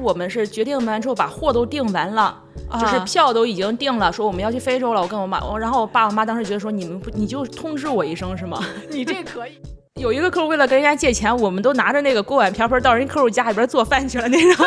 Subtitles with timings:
[0.00, 2.42] 我们是决定完之后把货都订完了，
[2.72, 5.00] 就是啊票都已经订了，说我们要去非洲了。
[5.02, 8.58] 我跟我妈，我然后我爸我妈当时觉得说你们不你就通知我一声是吗？
[8.90, 9.52] 你这可以。
[10.00, 14.66] 有一个客户为了跟人家借钱，我们都拿着那个锅碗瓢盆到人客户家里边做饭去了那种，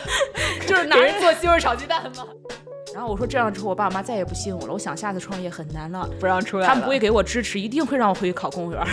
[0.66, 2.24] 就是拿人做西红柿炒鸡蛋吗？
[2.92, 4.72] 然后我说这样之后，我爸我妈再也不信我了。
[4.72, 8.86] 我想下次创业很难了，不让出来，他们不会给我支持，一定会让我回去考公务员儿。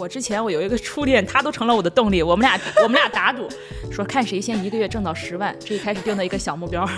[0.00, 2.22] 我之前我有一个初恋，他都成了我的动力。
[2.22, 3.46] 我们俩我们俩打赌，
[3.90, 6.88] 说看谁先一个月挣到十万，这一开始定的一个小目标。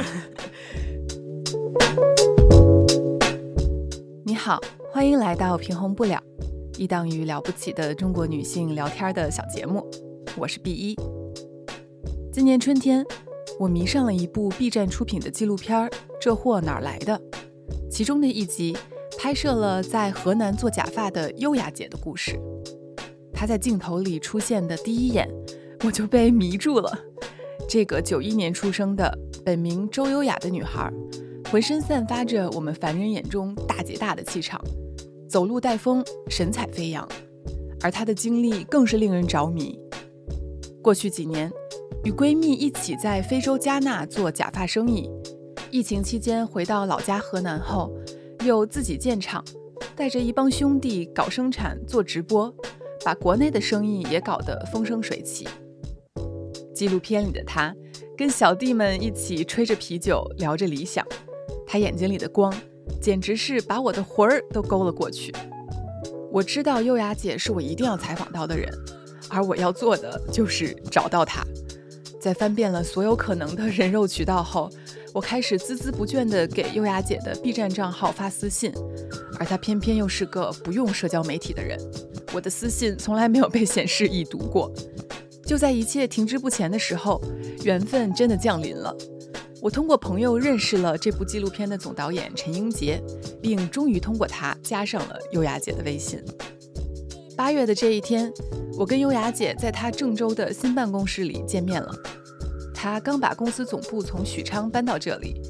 [4.24, 4.60] 你好，
[4.92, 6.22] 欢迎来到平衡不了，
[6.78, 9.84] 一档与了不起的中国女性聊天的小节目。
[10.36, 10.96] 我是 B 一。
[12.32, 13.04] 今年春天，
[13.58, 15.88] 我迷上了一部 B 站出品的纪录片
[16.20, 17.18] 《这货哪来的》，
[17.90, 18.76] 其中的一集
[19.18, 22.38] 拍摄了在河南做假发的优雅姐的故事。
[23.42, 25.28] 她在镜头里出现的第一眼，
[25.84, 26.96] 我就被迷住了。
[27.68, 30.88] 这个九一年出生的，本名周优雅的女孩。
[31.50, 34.62] 浑身散发着我们凡人眼中大姐大的气场，
[35.28, 37.04] 走路带风，神采飞扬。
[37.80, 39.76] 而她的经历更是令人着迷。
[40.80, 41.50] 过去几年，
[42.04, 45.10] 与闺蜜一起在非洲加纳做假发生意，
[45.72, 47.92] 疫情期间回到老家河南后，
[48.44, 49.44] 又自己建厂，
[49.96, 52.54] 带着一帮兄弟搞生产、做直播，
[53.04, 55.46] 把国内的生意也搞得风生水起。
[56.74, 57.74] 纪录片里的他，
[58.16, 61.06] 跟小弟们一起吹着啤酒，聊着理想。
[61.66, 62.52] 他眼睛里的光，
[63.00, 65.32] 简直是把我的魂儿都勾了过去。
[66.30, 68.72] 我知道优雅姐是我一定要采访到的人，
[69.28, 71.44] 而我要做的就是找到她。
[72.20, 74.70] 在翻遍了所有可能的人肉渠道后，
[75.14, 78.72] 我开始孜孜不倦地给优雅姐的 B 站账号发私信，
[79.38, 81.78] 而她偏偏又是个不用社交媒体的人，
[82.32, 84.72] 我的私信从来没有被显示已读过。
[85.44, 87.20] 就在一切停滞不前的时候，
[87.62, 88.96] 缘分真的降临了。
[89.60, 93.00] 我通过朋友认识了这部纪录片的总导演陈英杰，
[93.40, 96.20] 并终于通过他加上了优雅姐的微信。
[97.36, 98.32] 八月的这一天，
[98.78, 101.94] 我跟优雅姐在她郑州的新办公室里见面了。
[102.82, 105.40] 他刚把公司总部从许昌搬到这里，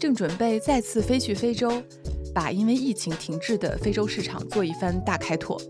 [0.00, 1.80] 正准备再次飞去非洲，
[2.34, 5.62] 把因为疫情停滞的非洲市场做一番大开拓。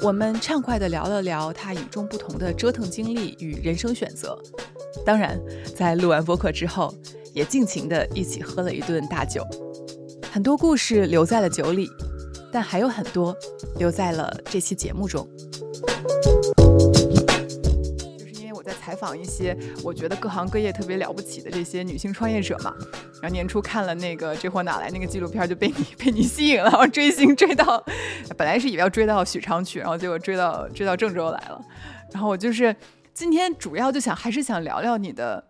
[0.00, 4.40] 我们畅快地聊了聊他与众不同的折腾经历与人生选择。
[5.04, 5.36] 当然，
[5.74, 6.94] 在录完播客之后，
[7.34, 9.44] 也尽情的一起喝了一顿大酒。
[10.30, 11.90] 很多故事留在了酒里，
[12.52, 13.36] 但还有很多
[13.80, 15.28] 留在了这期节目中。
[18.62, 22.74] 在采访一些我觉得各行各业特别了不起的这些女性创业者嘛，
[23.20, 27.84] 然后年初看了那个《这货哪来》那个纪录片，就被你 被你吸引了，然后追星追到，
[28.36, 31.60] 本来是以为要追到许昌去，然后结果追到追到郑州来了，
[32.12, 32.74] 然后我就是。
[33.14, 35.44] 今天主要就想还是想聊聊你的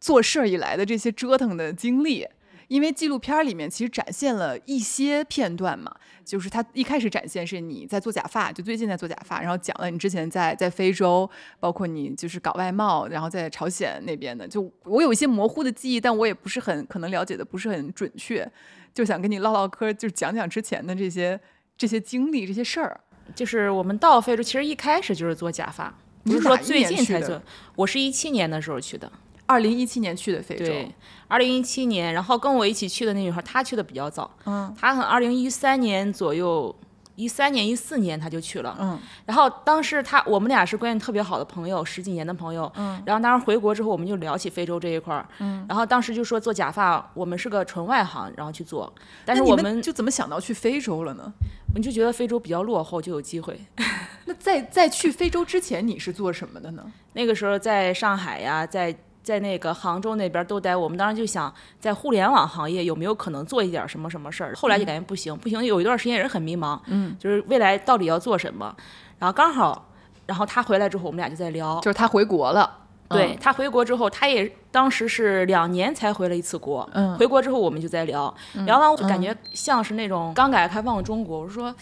[0.00, 2.24] 做事儿以来的这些折腾的经历，
[2.68, 5.94] 因为纪录片里面其实展现了一些片段嘛，
[6.24, 11.28] 就是他一开始展现是你在做假发，就最近在做假发，然后讲了你之前在在非洲，
[11.60, 18.50] 包括你就是搞外贸，然后在朝鲜那边的，就我有一些模糊的记忆，但我也不是很可能了解的不是很准确，
[18.92, 21.38] 就想跟你唠唠嗑，就讲讲之前的这些
[21.76, 23.00] 这些经历这些事儿。
[23.34, 25.92] 就是我们到非洲，其实一开始就是做假发。
[26.22, 27.40] 不是说最近才做，
[27.76, 29.10] 我是一七年的时候去的，
[29.46, 30.64] 二零一七年去的非洲。
[30.64, 30.92] 对，
[31.28, 36.74] 二零一七年，然后跟我一起去的那女孩，她去的比较早，嗯，她可能二零一三年左右，
[37.14, 48.92] 一三年一四年她就去了，嗯，然后当时她我们俩是关系特别好的朋友，十几年的朋友，嗯，然后当时回国之后，我们就聊起非洲这一块儿，嗯，然后当时就说做假发，我们是个纯外行，然后去做，
[49.24, 51.32] 但是我们就怎么想到去非洲了呢？
[51.74, 53.60] 我就觉得非洲比较落后，就有机会。
[54.24, 56.82] 那在在去非洲之前，你是做什么的呢？
[57.12, 60.76] 那个时候在上海呀，在在那个杭州那边都待。
[60.76, 64.54] 我们当时就想，在互联网行业有没有可能做一点什么什么事儿？
[64.54, 68.72] 后来就感觉不行，不行，有一段时间也是很迷茫，嗯，就是未来到底要做什么。
[69.18, 69.88] 然后刚好，
[70.26, 72.70] 然后他回来之后，我们俩就在聊，就是他回国了。
[73.08, 76.88] 对他回国之后，他也当时是两年才回了一次国。
[76.92, 78.32] 嗯，回国之后我们就在聊，
[78.64, 81.40] 聊完我就感觉像是那种刚改革开放的中国。
[81.40, 81.74] 我说。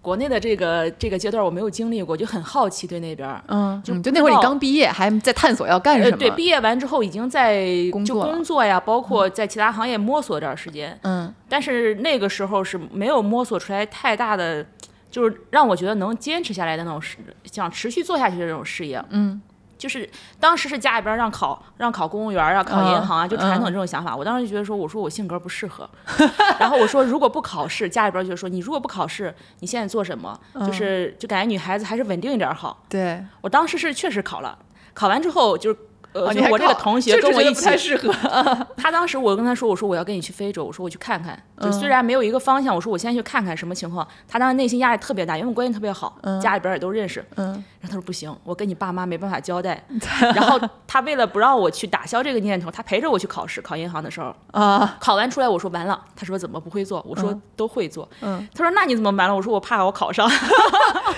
[0.00, 6.16] 国内的这个这个阶段我没有经历过，就很好奇对那边儿，嗯，就就那会儿你刚毕业，还在探索要干什么？
[6.16, 14.64] 对，毕业完之后已经在工作工作呀，包括在其他行业摸索点时间，嗯，但是那个时候是没有摸索出来太大的，
[15.10, 19.40] 就是让我觉得能坚持下来的那种事，想持续做下去的这种事业，嗯。
[19.78, 20.08] 就是
[20.40, 24.14] 当时是家里边让考让考公务员啊，考银行啊，就传统嗯这种想法。
[24.14, 25.88] 我当时就觉得说，我说我性格不适合。
[26.58, 30.38] 然后我说，如果不考试，家里边就说你如果不考试，你现在做什么？
[30.66, 32.84] 就是就感觉女孩子还是稳定一点好。
[32.88, 34.58] 对我当时是确实考了，
[34.92, 35.78] 考完之后就是。
[36.12, 38.12] 呃，我这个同学跟我一起，太适合。
[38.76, 44.06] 他当时我跟他说，我说我要跟你去非洲，我说我去看看，就嗯虽然没有一个方向，我说我先去看看什么情况。
[44.26, 47.24] 他当时内心压力特别大，因为我关系特别好，家里边也都认识。
[47.36, 47.46] 嗯，
[47.80, 49.84] 然后他说不行，我跟你爸妈没办法交代。
[50.34, 57.04] 然后他为了不让我去打消这个念头，他陪着我去考试，考银行的时候，啊，考完出来我说完了，他说怎么不会做？
[57.06, 58.08] 我说都会做。
[58.22, 59.34] 嗯，他说那你怎么完了？
[59.34, 60.28] 我说我怕我考上。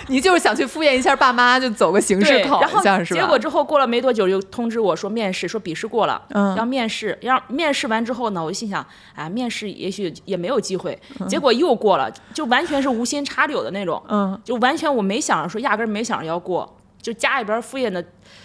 [0.08, 3.20] 你就是想去敷衍一下爸妈，就走个形式，考一下是吧？
[3.20, 6.56] 结果之后过了没多久，就通知我说面试，说笔试过了，嗯。
[6.56, 8.84] 要面试，要面试完之后呢，我就心想，
[9.14, 10.98] 哎，面试也许也没有机会，
[11.28, 14.40] 结果又过了，就完全是无心插柳的那种，嗯。
[14.44, 18.02] 就完全我没想着说，压根儿没想着要过，就家里边儿敷衍的，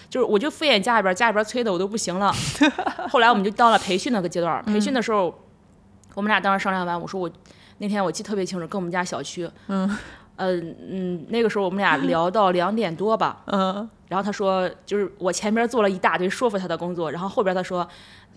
[0.09, 2.33] 就是我就敷衍家里边儿，家里边儿催的我都不行了。
[3.09, 5.33] 后来我们就到了培训那个阶段，培训的时候，
[6.13, 7.29] 我们俩当时商量完，我说我
[7.79, 9.97] 那天我记特别清楚，跟我们家小区，嗯。
[10.37, 17.87] 呃嗯，那个时候我们俩聊到两点多吧，嗯然后他说，就是我前边做了一大堆说服他的工作，然后后边他说，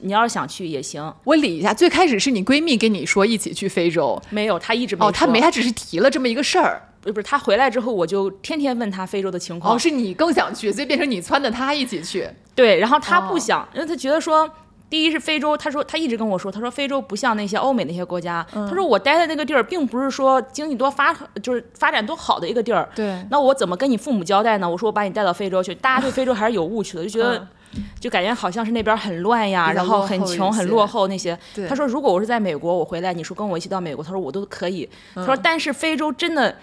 [0.00, 1.12] 你要是想去也行。
[1.24, 6.82] 我理一下，最开始是你闺蜜跟你说一起去非洲，没有，她一直没哦，她没，她只是提了这么一个事儿。
[7.00, 9.74] 不是不是，他回来之后我就天天问她非洲的情况。
[9.74, 12.28] 哦，是你更想去，所以变成你撺掇她一起去。
[12.54, 14.50] 对，然后他不哦想，因为他觉得说。
[14.90, 18.66] 第一是非洲，他说他一直跟我说，他说非洲不像那些欧美那些国家，嗯。
[18.68, 24.68] 他说我待的那个地儿并不是说经济多发，就是发展多好的一个地儿，对，那我怎么跟你父母交代呢？
[24.68, 27.46] 我说我把你带到非洲去，大家对非洲还是有误区的，就觉得
[28.00, 31.38] 就感觉好像是那边很乱呀，然后很穷、很落后那些。
[31.54, 31.66] 对。
[31.68, 34.88] 他说如果我是在美国，我回来，你说跟我一起到美国，他说我都可以。
[35.14, 36.54] 他嗯说但是非洲真的。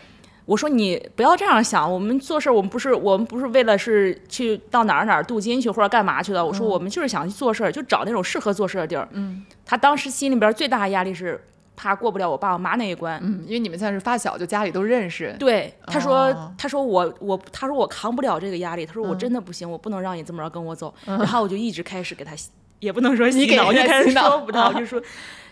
[0.45, 6.45] 我说你不要这样想，我们做事儿，我们不是我们不是为了是去到哪儿哪儿镀金去或者干嘛去的。
[6.45, 9.07] 我说我们就是想去做事儿，就找那种适合做事儿的地儿。
[9.13, 11.43] 嗯，他当时心里边最大的压力是
[11.75, 13.19] 怕过不了我爸我妈那一关。
[13.23, 15.35] 嗯，因为你们算是发小，就家里都认识。
[15.39, 20.93] 对，他说，哦他说我我，他说我扛不了这个压力，他说嗯我真的不行，我不能让你这么着跟我走。
[21.05, 25.01] 然后我就一直开始给他洗，也不能说洗脑，就开始说服他，我 啊就说，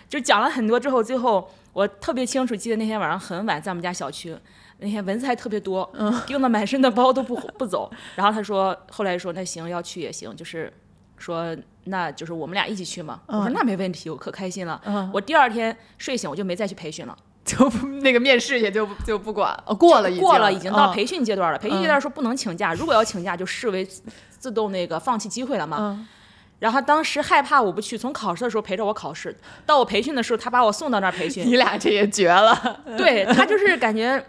[0.07, 4.35] 就讲了很多之后，最后我特别清楚记得那天晚上很晚，在我们家小区。
[4.79, 7.91] 那天蚊子还特别多，嗯叮的满身的包都不不走。
[8.15, 10.71] 然后他说，后来说那行要去也行，就是
[11.17, 11.55] 说
[11.85, 13.21] 那就是我们俩一起去嘛。
[13.27, 14.81] 我说嗯那没问题，我可开心了。
[14.85, 17.17] 嗯，我第二天睡醒我就没再去培训了。
[17.43, 21.59] 就不那个面试也就就不管，哦，过了已经过了，已经到嗯培训阶段了。
[21.59, 23.85] 培训阶段说不能请假，如果要请假，就视为
[24.29, 25.77] 自动那个放弃机会了嘛。
[25.79, 26.07] 嗯
[26.59, 29.35] 然后当时害怕我不去，从考试的时候陪着我考试，
[29.65, 31.45] 到我培训的时候，他把我送到那儿培训。
[31.45, 34.23] 你俩这也绝了，对他就是感觉，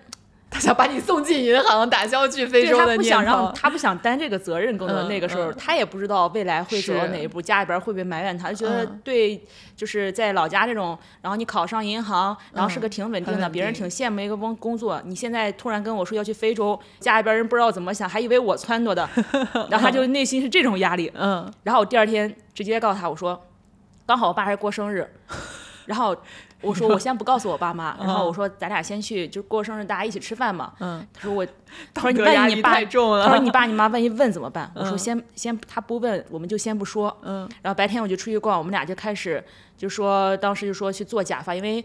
[0.55, 3.53] 他想把你送进银行，打消去非洲的念不想让。
[3.53, 5.09] 他不想担这个责任，更多嗯。
[5.09, 9.01] 那个时候嗯他也不知道未来会走到哪一步，家里边会不会埋怨他，就觉得嗯。
[9.03, 19.11] 对，就是在老家这种，然后你考上银行，然后是个挺稳定的，别人挺羡慕一个工工作，你现在突然跟我说要去非洲，家里边人不知道怎么想，还以为我撺掇的，
[19.69, 21.11] 然后他就内心是这种压力。
[21.17, 21.53] 嗯。
[21.65, 23.45] 然后我第二天直接告诉他，我说，
[24.07, 25.11] 刚好我爸还过生日，
[25.87, 26.17] 然后
[26.65, 30.73] 我说我 先不告诉我爸妈，然后我说咱俩先去，就过生日大家一起吃饭嘛。
[30.81, 31.47] 嗯，他说我，
[31.95, 32.75] 他说你道德压力万一你爸，
[33.25, 34.71] 他说你爸你妈万一问怎么办？
[34.75, 37.17] 我说嗯先先他不问，我们就先不说。
[37.23, 39.43] 嗯然后白天我就出去逛，我们俩就开始
[39.77, 41.85] 就说当时就说去做假发，因为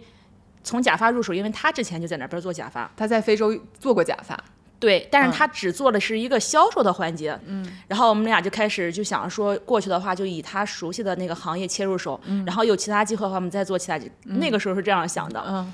[0.64, 2.90] 从假发入手，因为他之前就在那边做假发。
[2.96, 4.38] 他在非洲做过假发，
[4.80, 14.10] 对，但是嗯他只做的是一个销售的环节，嗯，然后我们俩就开始就想说过去的话，就以他熟悉的那个行业切入手，嗯然后有其他机会的话，我们再做其他机。
[14.24, 15.74] 那个时候是这样想的，嗯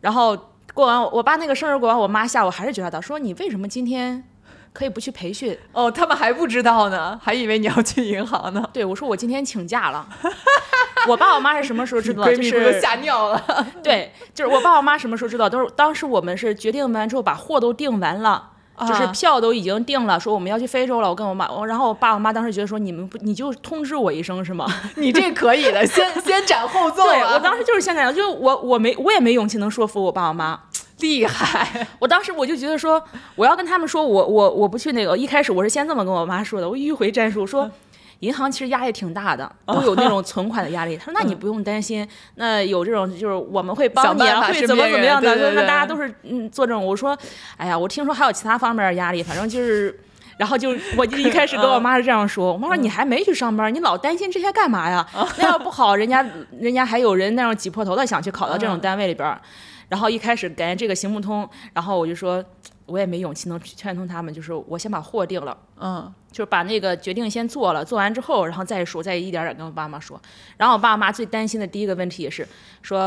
[0.00, 0.36] 然后
[0.74, 4.24] 过完我爸那个生日过完，我妈下午还是觉得他说你为什么今天
[4.72, 5.56] 可以不去培训？
[5.72, 8.68] 哦，他们还不知道呢，还以为你要去银行呢。
[8.72, 10.08] 对我说我今天请假了。
[11.08, 12.36] 我爸我妈是什么时候知道的？
[12.36, 13.44] 就是是吓尿了。
[13.82, 15.48] 对，就是我爸我妈什么时候知道？
[15.48, 18.50] 都是当时我们是决定完之后，把货都订完了。
[18.80, 21.08] 就是啊票都已经定了，说我们要去非洲了。
[21.08, 24.66] 我跟我妈，我然后我爸我妈当时觉得说你们不，你就通知我一声是吗？
[24.96, 27.12] 你这可以的，先先斩后奏啊！
[27.12, 30.58] 对我当时就是现在，就我我没我也没勇气能说服我爸我妈。
[31.00, 33.00] 厉害，我当时我就觉得说，
[33.36, 35.16] 我要跟他们说我我我不去那个。
[35.16, 37.70] 一开始我是先这么跟我妈说的，我迂回战术说。
[38.22, 40.96] 银行其实压力挺大的，都有那种存款的压力。
[40.96, 45.52] 他说：“那你不用担心，那有这种就是我们会帮你 会怎么怎么样的。
[45.54, 47.18] 那大家都是嗯做这种。”我说
[47.58, 49.98] ：“哎呀，我听说还有其他方面的压力，反正就是。
[50.38, 55.06] ”然后就我就一开始跟我妈是这样说，我妈说：“你还没去上班，你老担心这些干嘛呀？
[55.38, 56.24] 那要不好，人家
[56.58, 59.40] 人家还有人那样挤破头的想去考到这种单位里边儿。”
[59.90, 62.42] 然后一开始感觉这个行不通，然后我就说，
[62.86, 65.56] 我也没勇气能劝通他们，就是我先把货定了。
[65.78, 70.18] 嗯就是把那个决定先做了，做完之后，然后再说，再一点点跟我爸妈说。
[70.56, 72.46] 然后我爸妈最担心的第一个问题也是
[72.80, 72.98] 说，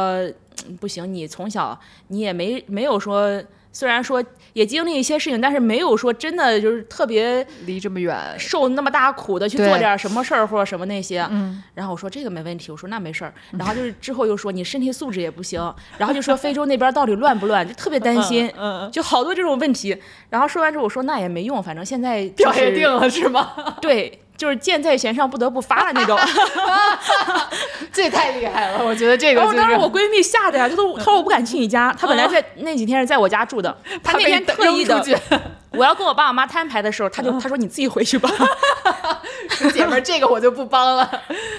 [0.68, 1.80] 嗯不行，你从小
[2.10, 3.44] 你也没没有说
[3.76, 11.28] 虽然说也经历一些事情，但是没有说真的就是特别离这么远，受那么大苦的去做点什么事儿或者什么那些。
[11.30, 13.34] 嗯，然后我说这个没问题，我说那没事儿。
[13.52, 15.62] 然后就是之后又说你身体素质也不行，
[15.98, 18.50] 然后就说非洲那边到底乱不乱，就特别担心，
[18.94, 19.98] 就好多这种问题。
[20.30, 23.76] 然后说完之后我说那也没用，反正现在、就表、也定了是吗？
[23.82, 26.18] 对，就是箭在弦上不得不发的那种。
[27.92, 35.02] 这也太厉害了，我觉得这个然后就是当时我闺蜜吓得呀，她都她说我不敢去你家，她本来在那几天是在我家住的，她那天特意的
[35.72, 38.30] 我要跟我爸我妈摊牌的时候，她就她说你自己回去吧。
[39.74, 41.10] 姐们儿，这个我就不帮了。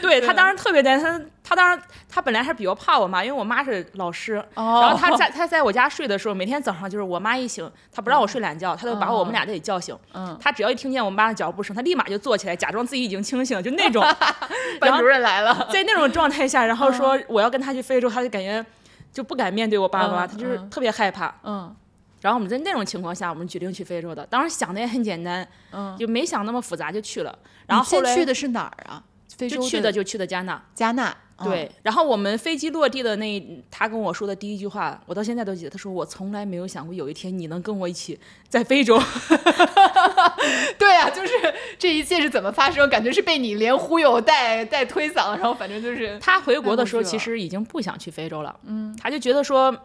[0.03, 9.97] 对她当时特别担心，她当时他本来还是比较怕我妈，因为我妈是老师，哦然后他在他在我家睡的时候，每天早上就是我妈一醒，他不让我睡懒觉，他就把我们俩都给叫醒。
[10.13, 14.03] 嗯，她只要一听见我妈的脚步声，他立马就坐起来，假装自己已经清醒，就那种。
[14.81, 18.65] 班主任来了， 在那种状态下，然后说我要跟他去非洲，他就感觉
[19.13, 21.33] 就不敢面对我爸爸妈妈，嗯她就是嗯特别害怕。
[21.45, 21.75] 嗯
[22.23, 24.27] 然后我们在那种情况下，我们决定去非洲的。
[24.27, 27.39] 当时想的也很简单，嗯，就没想那么复杂就去了。
[27.67, 29.01] 然后先后来去的是哪儿啊？
[29.37, 30.61] 非洲就去的就去的加纳。
[30.75, 35.71] 加纳，对，然后我们飞机落地的那，他跟我说的第一句话，我到现在都记得。
[35.71, 38.99] 他说：“我从来没有想过有一天你能跟我一起在非洲。
[40.79, 41.33] 对啊，就是
[41.79, 42.89] 这一切是怎么发生？
[42.89, 48.59] 感觉是被你连忽悠带带推搡，然后反正就是”他回国的时候，其实已经不想去非洲了。
[48.65, 49.77] 嗯，他就觉得说，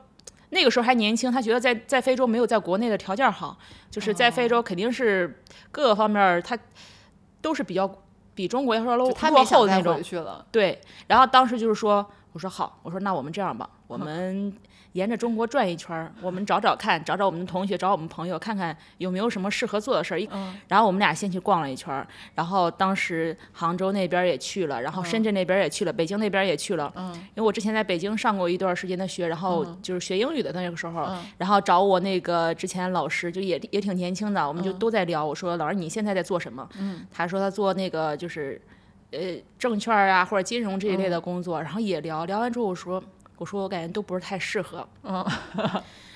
[0.52, 3.58] 那个时候还年轻，他觉得在在非洲没有在国内的条件好，
[3.90, 6.58] 就是在非洲肯定是各个方面他
[7.42, 7.94] 都是比较
[8.42, 10.02] 比中国要说落就他落没后的那种。
[10.02, 10.44] 去了。
[10.52, 14.52] 对，然后当时就是说，我说好，我说那我们这样吧，我们
[14.94, 20.20] 沿着中国转一圈儿，我们找找看，找找我们的同学，找我们朋友，看看有没有什么适合做的事儿。
[20.20, 22.06] 一嗯然后我们俩先去逛了一圈儿，
[22.36, 26.92] 然后当时杭州那边儿也去了，然后深圳那边儿也去了，北京那边儿也去了。
[26.96, 35.26] 嗯因为我之前在北京上过一段时间的学，然后就是学英语的那个时候，嗯然后找我那个之前老师，就也也挺年轻的，我们就嗯都在聊。
[35.26, 36.68] 我说老师你现在在做什么？
[36.78, 38.62] 嗯他说他做那个就是
[39.12, 39.20] 呃
[39.58, 43.02] 证券啊或者金融这一类嗯的工作，然后也聊聊完之后我说
[43.42, 45.26] 我说我感觉都不是太适合， 嗯，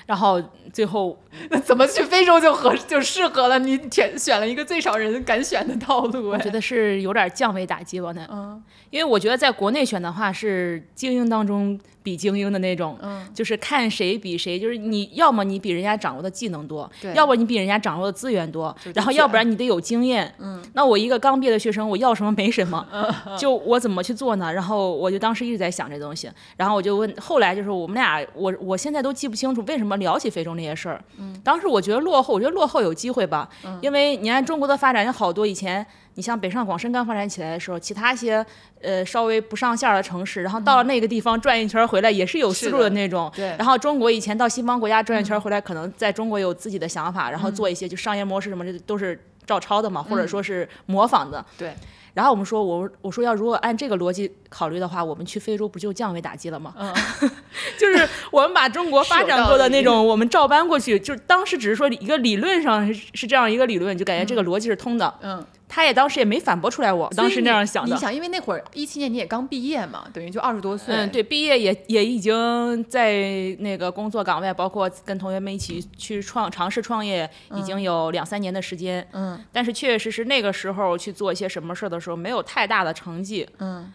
[0.05, 0.39] 然后
[0.71, 3.57] 最后 那怎么去 非洲就合就适合了？
[3.57, 20.31] 你选选了一个最少人敢选的道路，哎我觉得是有点降维打击吧那，嗯因为我觉得在国内选的话是精英当中比精英的那种，嗯就是看谁比谁，就是你要么你比人家掌握的技能多对，要不你比人家掌握的资源多，然后要不然你得有经验。
[20.37, 22.85] 嗯，那我一个刚毕业的学生，我要什么没什么，
[23.39, 24.53] 就我怎么去做呢？
[24.53, 31.03] 然后我就当时一直在想这东西，然后我就问，后来就是我们俩，我我现在都记不清楚为什么聊起非洲那些事儿。
[31.17, 33.49] 嗯，当时我觉得落后，我觉得落后有机会吧，
[33.81, 35.83] 因为你看中国的发展有好多以前。
[36.15, 38.45] 你像北上广深刚发展起来的时候，其他一些
[38.81, 43.31] 呃稍微不上线的城市，然后到了那个地方转一圈儿回来，也是有思路的的那种。
[43.35, 51.45] 对然后中国以前到西方国家转一圈儿回来，可能在中国有自己的想法，然后做一些就商业模式什么，这都是照抄的嘛，或者说是模仿的。
[51.57, 51.73] 对，
[52.13, 56.73] 然后我们说，我我说要如果按这个逻辑考虑的话，我们去非洲不就降维打击了吗？
[56.77, 56.93] 嗯，
[57.77, 65.13] 就是我们把中国发展过的那种，我们照搬过去，就是当时只是说一个理论上是是这样一个理论，就感觉这个逻辑是通的。
[65.21, 67.93] 嗯，他也当时也没反驳出来我，当时那样想的。
[67.93, 70.95] 你想，因为那会儿一七年你也刚毕业嘛，等于就二十多岁。
[70.95, 79.05] 嗯，对，毕业也也已经在那个工作岗位，包括跟同学们一起去创尝试创业，已经有两三年的时间。
[79.11, 83.47] 嗯但是确确实实那个时候去做一些什么事儿的时候，没有太大的成绩。
[83.59, 83.91] 嗯，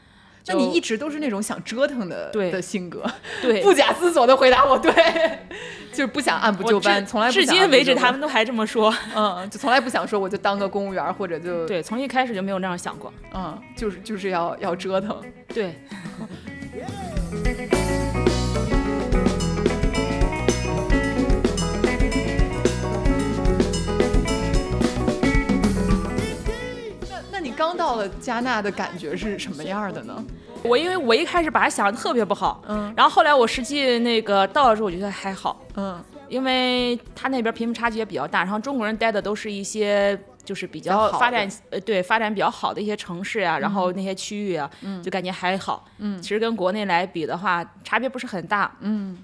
[0.47, 3.05] 那就你一直都是那种想折腾的对的性格，
[3.43, 4.93] 对， 不假思索的回答我对，
[5.93, 8.93] 就是不想按部就班，至从来不至今为止他们都还这么说。
[9.15, 13.13] 嗯，就从来不想说我就当个公务员或者就对，从一开始就没有那样想过。
[13.35, 15.21] 嗯，就是就是要要折腾。
[15.49, 15.75] 对，
[27.61, 30.25] 刚到了加纳的感觉是什么样的呢？
[30.63, 44.71] 我因为我一开始把它想的特别不好，嗯然后后来我实际那个到了之后，我觉得还好，嗯因为他那边贫富差距也比较大，然后中国人待的都是一些就是比比较发展呃对发展比较好的一些城市呀、然后那些区域啊，
[45.03, 45.87] 就感觉还好。
[45.99, 48.75] 嗯其实跟国内来比的话，差别不是很大。
[48.81, 49.19] 嗯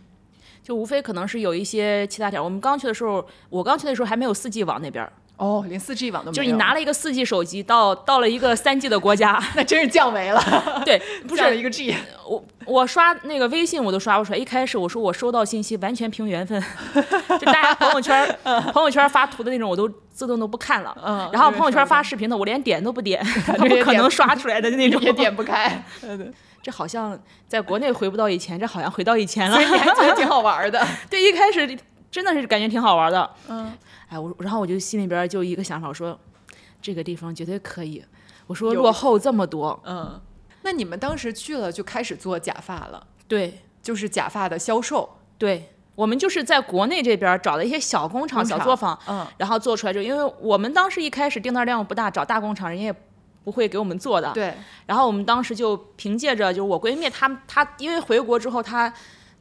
[0.63, 2.45] 就无非可能是有一些其他点儿。
[2.45, 11.95] 我们刚去的时候，我刚去的时候还没有四 G 网那边儿，哦，连四 G 网都没有，就是你拿了一个四 G 手机到到了一个三 G 的国家， 那真是降维了，对， 不是一个 G。
[12.27, 14.39] 我我刷那个微信我都刷不出来。
[14.39, 16.61] 一开始我说我收到信息完全凭缘分，
[17.39, 18.39] 就大家朋友圈
[18.73, 20.97] 朋友圈发图的那种我都自动都不看了。
[21.05, 23.25] 嗯然后朋友圈发发视频的我连点都不点
[23.59, 25.01] 不可能刷出来的那种。
[25.03, 25.85] 也点不开，
[26.63, 27.17] 这好像
[27.47, 29.63] 在国内回不到以前，这好像回到以前了所。
[29.63, 30.85] 以你还觉得挺好玩的。
[31.09, 31.79] 对，一开始
[32.11, 33.31] 真的是感觉挺好玩的。
[33.49, 33.73] 嗯，
[34.09, 36.19] 哎，我然后我就心里边就一个想法，我说
[36.81, 38.05] 这个地方绝对可以。
[38.47, 40.21] 我说落后这么多，嗯，
[40.63, 45.09] 那你们当时去了就开始做假发了，对就是假发的销售。
[45.37, 52.95] 对，我们就是在国内这边找了一些小工厂、小作坊，嗯然后做出来之后，因为我们当时一开始订单量不大，找大工厂人家也
[53.43, 54.33] 不会给我们做的。
[54.33, 54.55] 对，
[54.87, 58.93] 然后我们当时就凭借着就是我闺蜜她她因为回国之后她。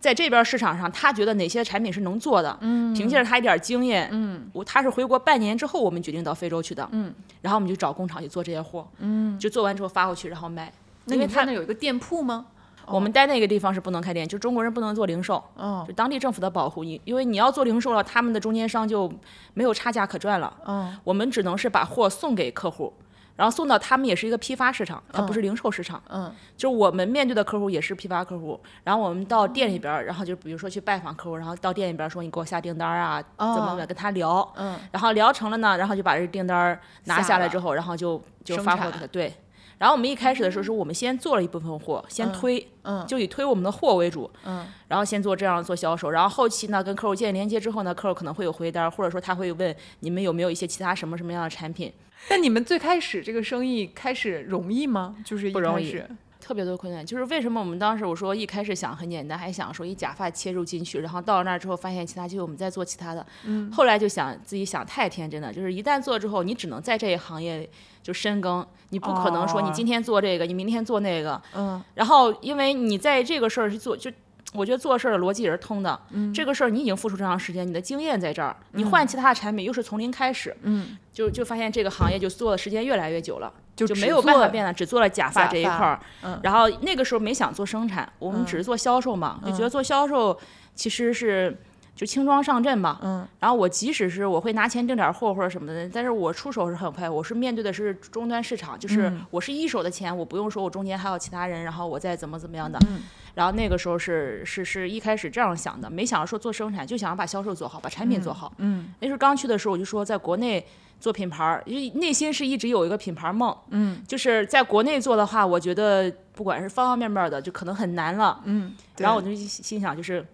[0.06, 10.72] 在这边市场上，他觉得哪些产品是能做的，嗯，凭借着他一点经验，嗯，我他是回国半年之后，我们决定到非洲去的，嗯，然后我们就找工厂去做这些货，嗯，就做完之后发过去，然后卖。
[11.06, 12.46] 那你因为他那有一个店铺吗？
[12.86, 19.12] 我们待那个地方是不能开店，就中国人不能做零售，哦就当地政府的保护你，因为你要做零售了，他们的中间商就
[19.56, 20.56] 没有差价可赚了。
[20.68, 22.94] 嗯，我们只能是把货送给客户，
[23.36, 26.02] 然后送到他们也是一个批发市场，它不是零售市场。
[26.10, 39.34] 嗯，就是我们面对的客户也是批发客户，然后我们到店里边儿，然后就比如说去拜访客户，然后到店里边儿说你给我下订单啊，怎么怎么跟他聊，嗯，然后聊成了呢，然后就把这订单儿拿下来之后，然后就就发货给他，对。
[39.78, 43.06] 然后我们一开始的时候是我们先做了一部分货，先推，嗯。
[43.06, 51.92] 就以推我们的货为主，嗯，然后先做这样做销售，然后后期呢跟客户建立连接之后呢，客户可能会有回单，或者说他会问你们有没有一些其他什么什么样的产品，
[52.30, 55.16] 但你们最开始这个生意开始容易吗？
[55.24, 57.06] 就是一不容易开始特别多困难。
[57.06, 67.68] 就是为什么我们当时我说一开始想很简单，还想说以假发切入进去，然后到了那儿之后发现其他机会我们再做其他的，嗯，后来就想自己想太天真了，就是一旦做之后，你只能在这一行业
[68.04, 74.12] 就深耕，你不可能说你哦今天做这个，你明天做那个，嗯然后因为你在这个事儿去做就。
[74.54, 86.00] 我觉得做事儿的逻辑也是通的，嗯，这个事儿你已经付出这长时间，你的经验在这儿，你换其他的产品又是从零开始，嗯，就就发现这个行业就做的时间越来越久了，就就没有办法变了，只做了假发这一块儿。
[86.24, 90.38] 嗯然后那个时候没想做生产，我们只是做销售嘛，就觉得做销售
[90.74, 91.58] 其实是
[91.96, 93.00] 就轻装上阵嘛。
[93.02, 93.28] 嗯。
[93.40, 102.80] 然后我即使是我会拿钱订点货或者什么的，但是我出手是很快，我是面对的是终端市场，就是嗯我是一手的钱，我不用说我中间还有其他人，然后我再怎么怎么样的。
[102.88, 103.02] 嗯
[103.36, 108.52] 然后那个时候是是是一开始这样想的，没想着说做生产，就想要把销售做好，把产品做好。
[108.58, 110.66] 嗯那时候刚去的时候，我就说在国内
[111.00, 118.42] 做品牌儿，因为内心是一直有一个品牌梦，嗯，就是在国内做的话，我觉得不管是方方面面的，就可能很难了。
[118.46, 120.26] 嗯，然后我就心心想，就是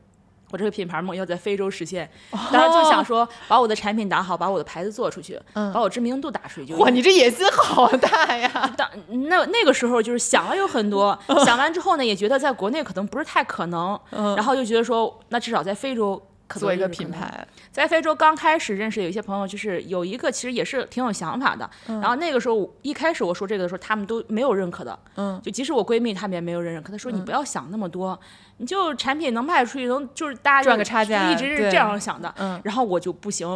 [0.52, 2.10] 我这个品牌梦要在非洲实现，
[2.52, 6.68] 当时就想说把我的产品打好，把我的牌子做出去，把我知名度打出去。
[6.68, 8.72] 就 哇，你这野心好大呀！
[8.78, 8.88] 当
[9.30, 16.22] 那那个时候就是想了有很多，想完之后呢，也觉得在国内可能不是太可能，然后就觉得说，那至少在非洲。
[16.52, 21.70] 可做一个品牌，在非洲刚开始认识有一些朋友，就是有一个其实也是挺有想法的。
[21.88, 24.98] 然后那个时候一开始我说这个的时候，他们都没有认可的。
[25.16, 26.92] 嗯，就即使我闺蜜他们也没有认可。
[26.92, 28.20] 她说你不要想那么多，
[28.58, 32.34] 你就产品能卖出去，能就是大家赚个差价一直是这样想的。
[32.38, 33.48] 嗯然后我就不行，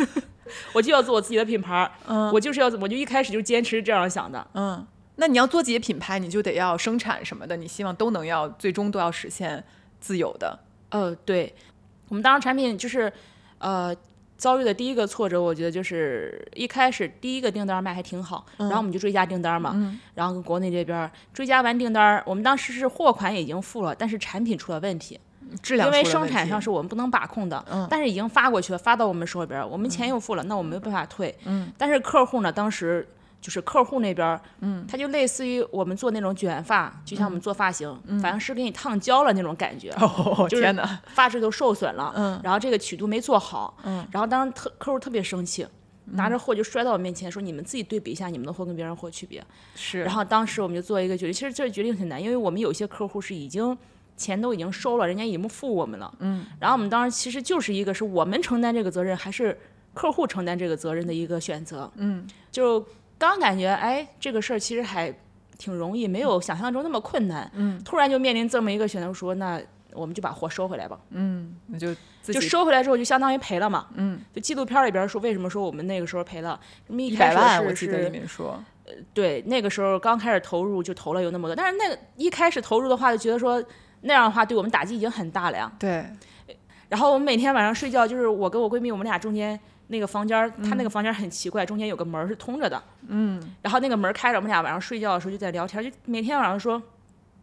[0.74, 1.90] 我就要做我自己的品牌。
[2.06, 4.46] 嗯我就是要，我就一开始就坚持这样想的。
[4.54, 4.84] 嗯，
[5.16, 9.62] 那你要做自己的品牌，你就得要生产什么的，你希望都能要最终都要实现
[10.00, 10.58] 自由的。
[10.90, 11.52] 呃，对，
[12.08, 13.12] 我们当时产品就是，
[13.58, 13.94] 呃，
[14.36, 25.18] 遭遇的第一个挫折，我觉得就是一开始第一个订单卖还挺好，然后我们就追加订单嘛，然后跟国内这边儿追加完订单，我们当时是货款已经付了，但是产品出了问题，
[25.62, 31.34] 质量因为生产上是我们不能把控的，但是已经发过去了，发到我们手里边儿，我们钱又付了，那我没有办法退，
[31.78, 33.06] 但是客户呢，当时。
[33.44, 41.02] 就是客户那边儿，嗯，他就类似于我们做那种卷发，就像我们做发型，反正是给你烫焦了那种感觉，哦，就是天哪！
[41.08, 45.66] 发质都受损了，嗯然后这个曲度没做好，嗯，然后当时特客户特别生气，
[46.06, 49.44] 拿着货就摔到我面前说：“你们自己对比一下你们的货跟别人货区别。”
[49.76, 53.76] 是，然后当时我们就做一个决定，其实这个决定很难，因为我们有些客户是已经
[54.16, 59.60] 钱都已经收了，人家已经付我们了，嗯，然后我们当时其实就是一个是我们承担这个责任，还是
[59.92, 62.84] 客户承担这个责任的一个选择，嗯，就
[63.18, 65.14] 刚感觉哎这个事儿其实还
[65.56, 69.60] 挺容易，没有想象中那么困难，嗯，突然就面临这么一个选择，说那
[69.92, 70.98] 我们就把货收回来吧。
[71.10, 73.86] 嗯，那就自就收回来之后，就相当于赔了嘛。
[73.94, 76.58] 嗯，就纪录片里边说，为什么说我们那个时候赔了？
[76.86, 78.60] 什么一百万，我记得里面说，
[79.12, 83.62] 对那个时候刚开始投入就投了有那么多，但是那个一开始投入的话，就觉得说
[84.00, 85.70] 那样的话对我们打击已经很大了呀。
[85.78, 86.04] 对，
[86.88, 92.82] 然后我们每天晚上睡觉，就是我跟我闺蜜，我们俩中间那个房间儿，她那个房间很奇怪，中间有个门是通着的。
[93.08, 96.82] 嗯，然后那个门开着，我们俩晚上睡觉的时候就在聊天，就每天晚上说，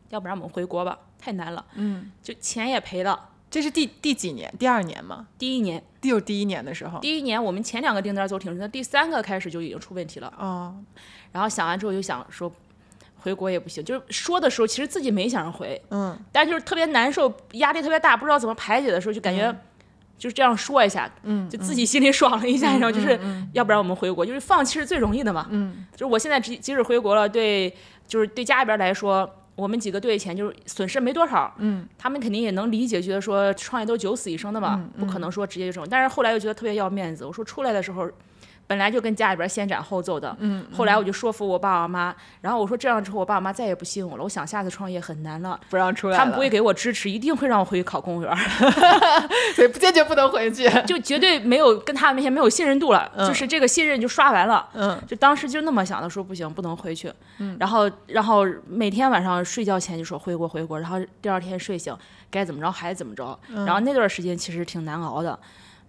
[0.09, 1.65] 要不然我们回国吧，太难了。
[1.75, 3.29] 嗯，就钱也赔了。
[3.49, 4.49] 这是第第几年？
[4.57, 5.27] 第二年吗？
[5.37, 6.99] 第一年，第有第一年的时候。
[6.99, 10.33] 第一年我们前两个订单都挺顺的，第三个开始就已经出问题了。
[10.39, 10.73] 哦，
[11.33, 12.49] 然后想完之后就想说，
[13.19, 13.83] 回国也不行。
[13.83, 19.53] 就是说的时候，其实自己没想着回，嗯，但就是特别难受，压力特别大，不知道怎么排解的时候，就感觉
[20.21, 25.47] 就是这样说一下，嗯，就自己心里爽了一下，然后就是嗯要不然我们回国，就是放弃是最容易的嘛。
[25.49, 27.73] 嗯，就是我现在即即使回国了，对，
[28.05, 35.87] 就是对家里边来说，我们几个对钱就是损失没多少，嗯，他们肯定也能理解，觉得说创业都是九死一生的嘛，嗯不可能说直接就这种。
[35.89, 38.07] 但是后来又觉得特别要面子，我说出来的时候。
[38.71, 48.33] 本来就跟家里边先斩后奏的，嗯，后来我就说服我爸我妈，然后我说这样之后我爸我妈再也不信我了，我想下次创业很难了，不让出来，他们不会给我支持，一定会让我回去考公务员，
[49.53, 50.69] 所以坚决不能回去。
[50.87, 53.27] 就绝对没有跟他们面前没有信任度了，嗯。
[53.27, 54.97] 就是这个信任就刷完了，嗯。
[55.05, 57.11] 就当时就那么想的，说不行，不能回去。
[57.39, 61.93] 嗯，然后然后每天晚上睡觉前就说回国回国，然后第二天睡醒
[62.29, 63.37] 该怎么着还怎么着。
[63.49, 63.65] 嗯。
[63.65, 65.37] 然后那段时间其实挺难熬的，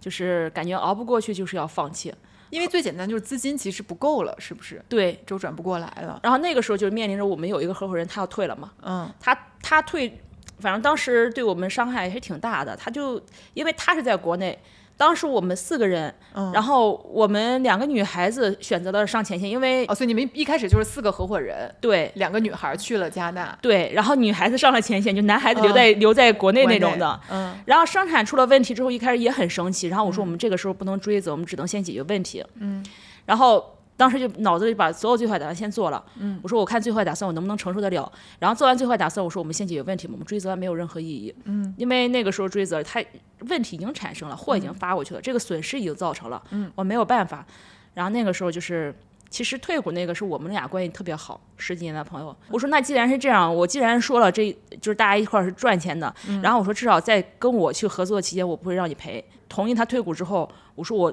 [0.01, 2.13] 就是感觉熬不过去，就是要放弃。
[2.53, 6.19] 因为最简单就是资金其实不够了，是不是对，周转不过来了？
[6.21, 10.21] 然后那个时候就面临着我们有一个合伙人，他要退了嘛，嗯他他退，
[10.59, 12.77] 反正当时对我们伤害还是挺大的。
[12.77, 13.19] 他就
[13.55, 14.55] 因为他是在国内，
[15.03, 27.19] 当时我们四个人，嗯然后我们两个女孩子选择了上前线，因为哦，所以你们一开始就是四个合伙人，对两个女孩去了加拿大，对，然后女孩子上了前线，就男孩子留在、留在国内那种的。
[27.29, 29.89] 嗯然后生产出了问题之后，一开始也很生气。
[29.89, 32.41] 然后我说我们这个时候不能追责，我们只能先解决问题。
[32.59, 32.81] 嗯，
[33.25, 36.03] 然后当时就脑子里把所有最坏打算先做了。
[36.19, 38.11] 嗯，我说我看最坏打算我能不能承受得了。
[38.39, 41.33] 然后做完最坏打算，我说我们先解决问题，我们追责没有任何意义。
[41.45, 43.03] 嗯，因为那个时候追责，他
[43.49, 46.41] 问题已经产生了，货已经发过去了，这个损失已经造成了。
[46.51, 47.45] 嗯，我没有办法。
[47.93, 48.93] 然后那个时候就是。
[49.29, 52.35] 其实退股那个是我们俩关系特别好，十几年的朋友。
[52.51, 59.25] 我说那既然是这样，我既然说了这就是大家一块儿是赚钱的，然后我说至少在跟我去合作的期间，我不会让你赔。
[59.49, 61.11] 同意他退股之后，我说我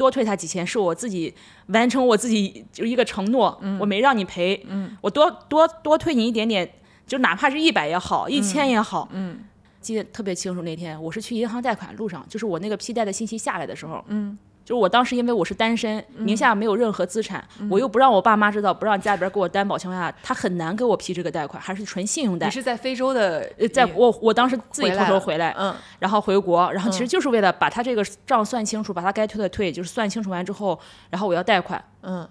[0.00, 1.34] 多退他几千，是我自己
[1.66, 4.64] 完成我自己就一个承诺，我没让你赔，
[5.02, 6.66] 我多多多退你一点点，
[7.06, 9.40] 就哪怕是一百也好，一千也好，嗯
[9.82, 10.62] 记得特别清楚。
[10.62, 14.38] 那天我是去银行贷款路上，就是我那个批贷的信息下来的时候，嗯，
[14.70, 22.52] 就我当时因为我是单身，名下没有任何资产，我又不让我爸妈知道，不让家里边给我担保情况下，他很难给我批这个贷款，还是纯信用贷你。
[22.52, 30.78] 是在非洲的呃，在我我当时自己偷偷回来，嗯然后回国，然后其实就是为了把他这个账算清楚，把他该退的退，就是算清楚完之后，
[31.10, 31.84] 然后我要贷款。
[32.02, 32.28] 嗯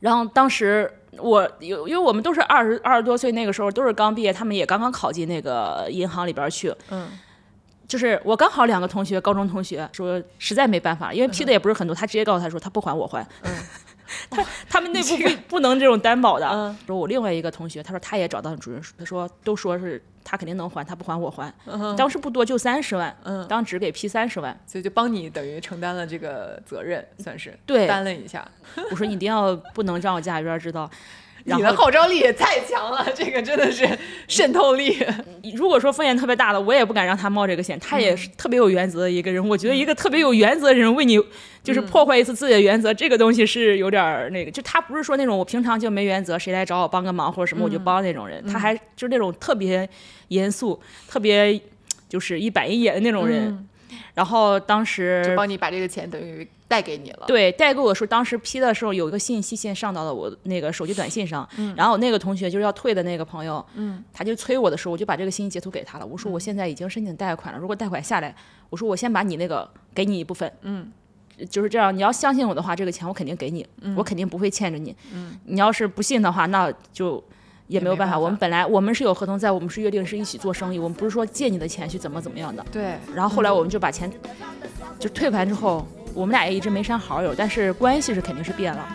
[0.00, 6.70] 然后当时我有，因为我们都是二十二十多岁，那个时候都是刚毕业，他们也刚刚考进那个银行里边去。
[6.90, 7.08] 嗯
[7.92, 13.20] 就是我刚好两个同学，高中同学说实在没办法，因为批的也不是很多，他直接告诉他说他不还我还。
[13.44, 13.52] 嗯
[14.30, 16.46] 他他们内部不不能这种担保的。
[16.46, 21.52] 嗯说我另外一个同学，他说他也找到主任，他说都说是他肯定能还，他不还我还。
[21.66, 24.58] 嗯当时不多，就三十万，嗯，当时给批三十万。
[24.66, 28.46] 所以就帮你等于承担了这个责任，算是对担了一下。
[28.90, 30.90] 我说你一定要不能让我家里边知道。
[31.44, 33.88] 然你的号召力也太强了，这个真的是
[34.28, 34.96] 渗透力。
[35.56, 37.78] 如果说风险特别大的，我也不敢让他冒这个险。
[37.80, 41.18] 他嗯也是特别有原则的一个人，我觉得一个特别有原则的人为你
[41.62, 44.50] 就是破坏一次自己的原则，这个东西是有点儿那个。
[44.50, 49.88] 就他不是说那种我平常就没原则，谁来找我帮个忙或者什么我就帮那种人，他还就是那种特别
[50.28, 51.60] 严肃、特别
[52.08, 53.68] 就是一板一眼的那种人。
[54.14, 57.26] 然后当时就帮你把这个钱等于贷给你了。
[57.26, 66.06] 对，代购的时候，当时批的时候有一个信息先上到了我那个手机短信上，然后那个同学就是要退的那个朋友，嗯，他就催我的时候，我就把这个信息截图给他了。
[66.06, 68.34] 我说我现在已经申请贷款了，如果贷款下来，
[68.70, 70.90] 我说我先把你那个给你一部分，嗯，
[71.50, 71.94] 就是这样。
[71.94, 74.96] 你要相信我的话，这个钱我肯定给你，我肯定不会欠着你。
[75.12, 77.22] 嗯，你要是不信的话，那就。
[77.68, 82.62] 也没有办法，办法我们本来我们是有合同在，我们是约定是一起做生意，我们不是说借你的钱去怎么怎么样的。
[82.70, 84.12] 对，然后后来我们就把钱
[84.98, 88.86] 就退完之后，我们俩也一直没删好友，但是关系是肯定是变了。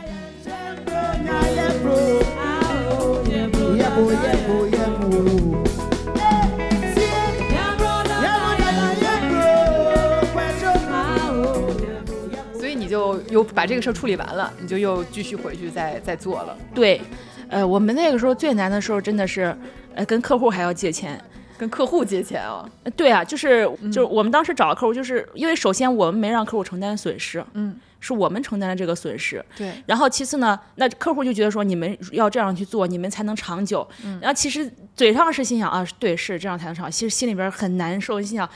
[12.54, 17.02] 所以你就又把这个事儿处理完了，你就又继续回去再再做了，对，
[17.50, 19.56] 呃，我们那个时候最难的时候真的是，
[19.96, 21.20] 呃，跟客户还要借钱。
[21.58, 22.68] 跟客户借钱啊。
[22.84, 29.44] 呃对啊，就是就是我们当时找客户，就是因为首先我们没让客户承担损失，嗯，是我们承担了这个损失。
[29.56, 33.88] 对，然后其次呢，那客户就觉得说你们要这样去做，你们才能长久。
[34.06, 38.48] 嗯然后其实嘴上是心想啊，对，是这样才能长久，其实心里边很难受，心想。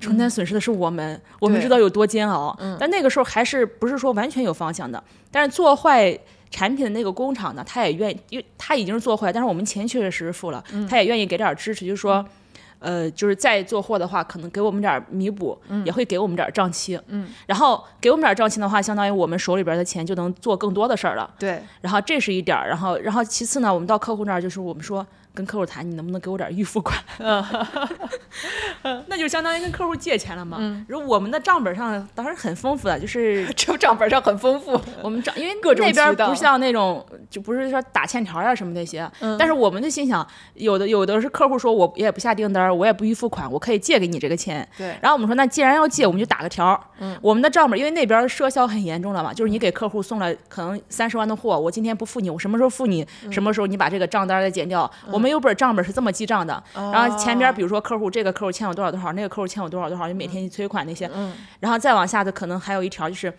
[0.00, 2.56] 承担损失的是我们，我们知道有多煎熬。
[2.58, 6.18] 嗯但那个时候还是不是说完全有方向的，但是做坏
[6.50, 12.24] 产品的那个工厂呢，他也愿意，因为他已经是做坏，但是我们钱确确实实付了，他也愿意给点儿支持，就是说。
[12.80, 16.98] 呃，就是再做货的话，可能给我们点儿弥补，也会给我们点儿账期。
[17.06, 21.32] 嗯，然后给我们点儿账期的话，相当于我们手里边的钱就能做更多的事儿了。
[21.38, 26.98] 对，然后这是一点儿，然后然后其次呢，我们到客户那儿就是我们说跟客户谈，你能不能给我点预付款？
[29.06, 30.56] 那就相当于跟客户借钱了嘛。
[30.60, 34.80] 嗯如我们的账本上当然很丰富的，就是 这账本上很丰富。
[35.02, 39.08] 我们账，因为 各种那边不像那种，就不是说打欠条呀什么那些。
[39.20, 44.66] 嗯但是我们就心想，有的有的是客户说我也不下订单，我也不预付款，我可以借给你这个钱。
[44.76, 46.78] 对然后我们说，那既然要借，我们就打个条。
[46.98, 53.06] 嗯，我们的账本，因为那边赊销很严重了嘛，就是你给客户送了可能三十万的货，我今天不付你，我什么时候付你？
[53.30, 54.90] 什么时候你把这个账单再减掉？
[55.10, 56.60] 我们有本账本是这么记账的。
[56.74, 61.08] 然后前边比如说客户这个客户欠我多少多少，那个客户欠我多少多少，就每天催款那些。
[61.14, 63.32] 嗯然后再往下的可能还有一条就是，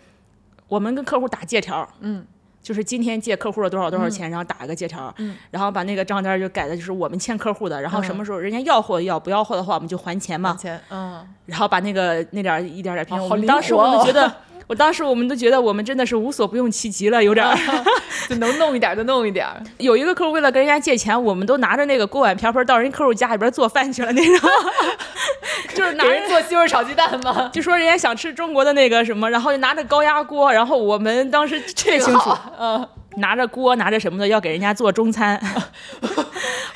[0.68, 1.86] 我们跟客户打借条。
[2.00, 2.24] 嗯。
[2.62, 13.04] 就是今天借客户了多少多少钱，然后打一个借条，嗯，然后把那个账单就改的就是我们欠客户的，然后什么时候人家要货要，不要货的话我们就还钱嘛，钱，嗯，然后把那个那点一点点
[13.44, 14.32] 当时我们觉得，
[14.66, 17.56] 我当时我们都觉得我们真的是无所不用其极了，有点儿。
[18.28, 19.46] 就能弄一点就弄一点。
[19.78, 24.50] 有一个客户为了跟人家借钱，我们都拿着那个锅碗瓢盆到人客户家里边做饭去了那种，
[25.74, 27.50] 就是拿人做西红柿炒鸡蛋嘛？
[27.52, 35.40] 就说人家想吃中国的那个什么，然后就拿着高压锅，然后我们当时特别清楚，嗯，拿着锅拿着什么的要给人家做中餐，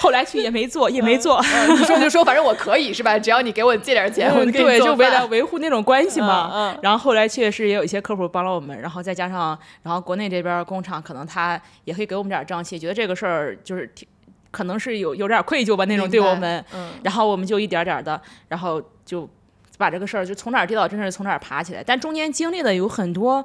[0.06, 1.42] 后来去也没做，也没做。
[1.68, 3.18] 你说就说，反正我可以是吧？
[3.18, 6.48] 只要你给我借点钱，我就给你对，就为了维护那种关系嘛。
[6.54, 14.06] 嗯嗯然后后来确实也有一些客户帮了我们，然后再加上，然后国内这边工厂可能他也会给我们点账气，觉得这个事儿就是挺，
[14.52, 16.64] 可能是有有点愧疚吧那种对我们。
[16.72, 19.28] 嗯然后我们就一点点的，然后就
[19.76, 21.82] 把这个事儿就从哪儿跌倒，真是从哪儿爬起来。
[21.84, 23.44] 但中间经历的有很多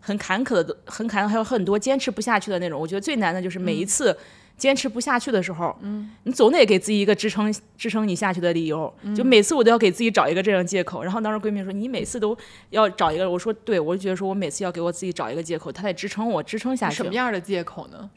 [0.00, 2.80] 很坎坷的，很坎坷，还有很多坚持不下去的那种。
[2.80, 4.16] 我觉得最难的就是每一次
[4.60, 8.92] 坚持不下去的时候，嗯，你总得给自己一个支撑支撑你下去的理由。
[9.16, 11.02] 就每次我都要给自己找一个这样借口。
[11.02, 12.36] 然后当时闺蜜说：“你每次都
[12.68, 18.10] 要找一个。”我说：“对，我就觉得说我每次要给我自己找一个借口，他得支撑我，支撑下去。”什么样的借口呢？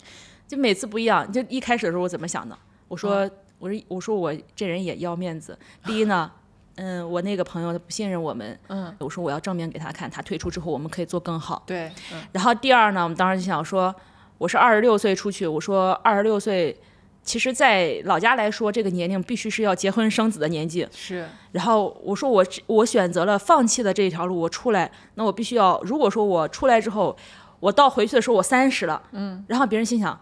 [0.46, 1.32] 就每次不一样。
[1.32, 2.56] 就一开始的时候我怎么想的？
[2.90, 3.30] 我说，
[3.60, 5.58] 我说，我说我这人也要面子。
[5.86, 6.30] 第一呢，
[6.76, 11.64] 嗯，我那个朋友他不信任我们，嗯，我说我要证明给他看，他退出之后我们可以做更好。
[11.66, 13.96] 对，嗯然后第二呢，我们当时就想说，
[14.38, 16.78] 我是二十六岁出去，我说二十六岁。
[17.26, 20.86] 其实，在老家来说，这个年龄必须是要结婚生子的年纪。
[20.92, 27.16] 是，然后我说我我选择了放弃的这一条路，我出来，那我必须要，如果说我出来之后，
[27.62, 30.20] 我到回去的时候我三十了，嗯，然后别人心想，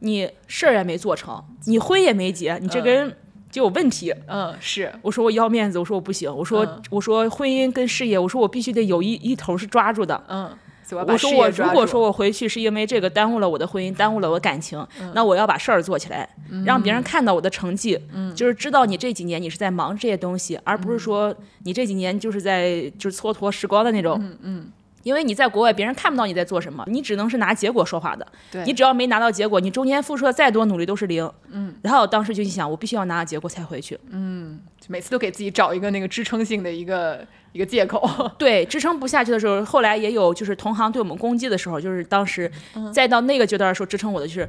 [0.00, 3.16] 你事儿也没做成，你婚也没结，你这个人
[3.48, 4.12] 就有问题。
[4.26, 10.20] 嗯，是，我说我要面子，我说我不行，我说、嗯我说婚姻跟事业，我说我必须得有一一头是抓住的。
[10.26, 10.50] 嗯，
[10.94, 16.28] 我说我如果说我回去是因为这个耽误了我的婚姻，耽误了我感情，那我要把事儿做起来，
[16.64, 17.98] 让别人看到我的成绩，
[18.34, 24.18] 就是知道你这几年你是在忙这些东西，而不是说你这几年就是在就是蹉跎时光的那种。
[24.20, 24.72] 嗯嗯。
[25.02, 28.26] 因为你在国外，别人看不到你在做什么，你只能是拿结果说话的。
[28.50, 31.30] 对你只要没拿到结果，你中间付出的再多努力都是零。
[31.50, 31.74] 嗯。
[31.82, 33.98] 然后我当时就想，我必须要拿到结果才回去。
[34.10, 38.08] 嗯每次都给自己找一个那个支撑性的一个一个借口。
[38.36, 42.50] 对，支撑不下去的时候，后来也有就是同行对我们攻击的时候，就是当时
[42.92, 44.48] 再到那个阶段的时候，支撑我的就是。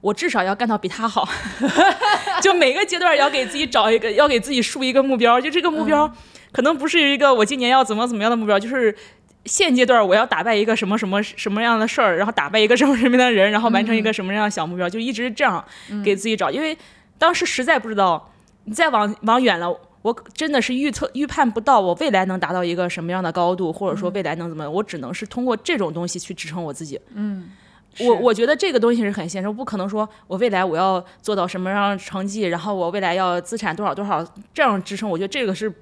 [0.00, 1.24] 我至少要干到比他好，
[2.42, 5.40] 就每个阶段要给自己找一个，要给自己树一个目标。
[5.40, 6.12] 就这个目标，
[6.50, 8.92] 可能不是一个我今年要怎么怎么样的目标，就是
[9.44, 15.64] 现阶段我要打败一个什么什么什么样的事儿，然后打败一个什么什么样的人，然后完成一个什么样的小目标，就一直这样
[16.04, 16.50] 给自己找。
[16.50, 16.76] 因为
[17.18, 18.30] 当时实在不知道，
[18.64, 19.74] 你再往往远了。
[20.02, 27.00] 我真的是预测预判不到我未来能达到一个什么样的高度，或者说未来能怎么样，我只能是通过这种东西去支撑我自己。
[27.14, 27.50] 嗯
[28.00, 35.72] 我我觉得这个东西是很现实，我不可能说我未来我要做到什么样的成绩，然后我未来要资产多少多少这样支撑，我觉得这个是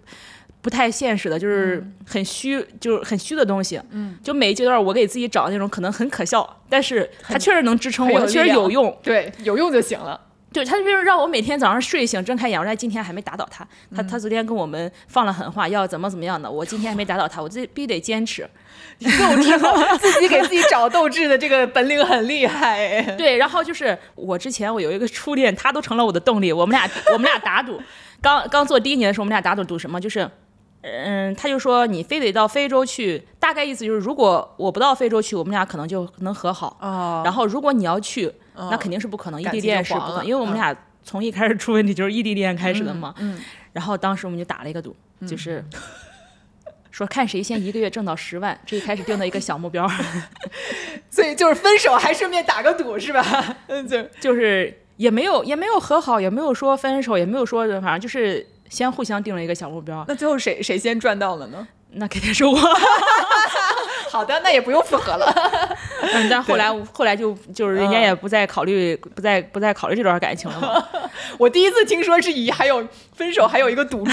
[0.62, 3.80] 不太现实的，就是很虚，就是很虚的东西。
[3.90, 8.96] 嗯，就每一阶段我给自己找那种可能很可笑，但是它确实能支撑我，它确实有用。
[9.02, 10.20] 对，有用就行了。
[10.52, 18.42] 对，他就是让我每天早上睡醒睁开眼，我在今天还没打倒他，他他昨天跟我们放了狠话，要怎么怎么样的，我今天还没打倒他，我自己必须得坚持。
[18.98, 23.00] 斗志好， 自己给自己找斗志的这个本领很厉害。
[23.16, 26.52] 对，然后就是我之前我有一个初恋，他都成了我的动力。
[26.52, 27.80] 我们俩我们俩打赌，
[28.20, 30.00] 刚刚做第一年的时候，我们俩打赌赌什么？
[30.00, 30.28] 就是，
[30.82, 36.76] 嗯，他就说你非得到非洲去，大概意思就是如果我不到非洲去，我们俩可能就能和好。
[36.80, 43.14] 哦，然后如果你要去，那肯定是不可能，异地恋是不可因为我们俩从一开始出问题就是异地恋开始的嘛。
[43.18, 43.40] 嗯，
[43.72, 44.94] 然后当时我们就打了一个赌，
[45.26, 45.64] 就是。
[46.92, 49.88] 说看谁先一个月挣到十万，这一开始定的一个小目标，
[51.08, 53.22] 所以就是分手还顺便打个赌是吧？
[53.68, 60.02] 嗯，就就是也没有也没有和好，也没有说分手，也没有说反正就是先互相定了一个小目标。
[60.09, 61.68] 那最后谁谁先赚到了呢？
[61.94, 62.56] 那肯定是我，
[64.12, 65.26] 好的，那也不用复合了。
[66.14, 70.85] 嗯，但后来后来就就是人家也不再考虑，不再不再考虑这段感情了嘛。
[71.37, 74.12] 我第一次听说是以还有分手还有一个赌注，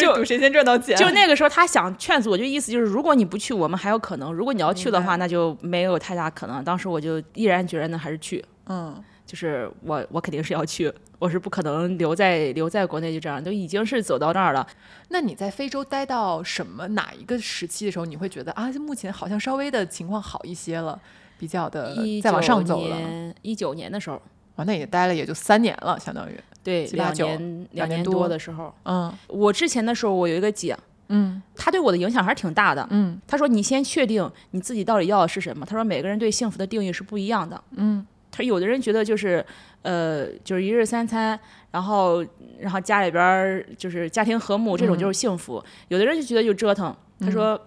[0.00, 0.96] 就赌谁先赚到钱。
[0.96, 6.62] 就那个时候，他想劝阻我，就意思就是如果你不去，我们还有可能；如果你要去的话，那就没有太大可能。
[6.62, 9.02] 当时我就毅然决然的还是去，嗯，
[9.34, 14.64] 就是我我肯定是要去，我是不可能留在留在国内就这样，都已经是走到那儿了。
[15.08, 20.96] 那你在非洲待到什么哪一个时期的时候，你会觉得啊，目前好像稍微的情况好一些了，
[21.36, 22.96] 比较的再往上走了。
[23.42, 24.22] 一九年的时候。
[24.54, 28.72] 啊，那也待了也就三年了，相当于对两年两年多的时候。
[28.84, 32.86] 嗯，我之前的时候，我有一个姐，嗯，她对我的影响还是挺大的。
[32.90, 39.44] 嗯，她说：“你先确定你自己到底要的是什么。”她说：“每个人对幸福的定义是不一样的。”嗯，她有的人觉得就是
[39.82, 41.38] 呃，就是一日三餐，
[41.70, 42.24] 然后
[42.58, 45.62] 然后家里边就是家庭和睦，这种就是幸福。
[45.88, 46.94] 有的人就觉得就折腾。
[47.20, 47.60] 他说。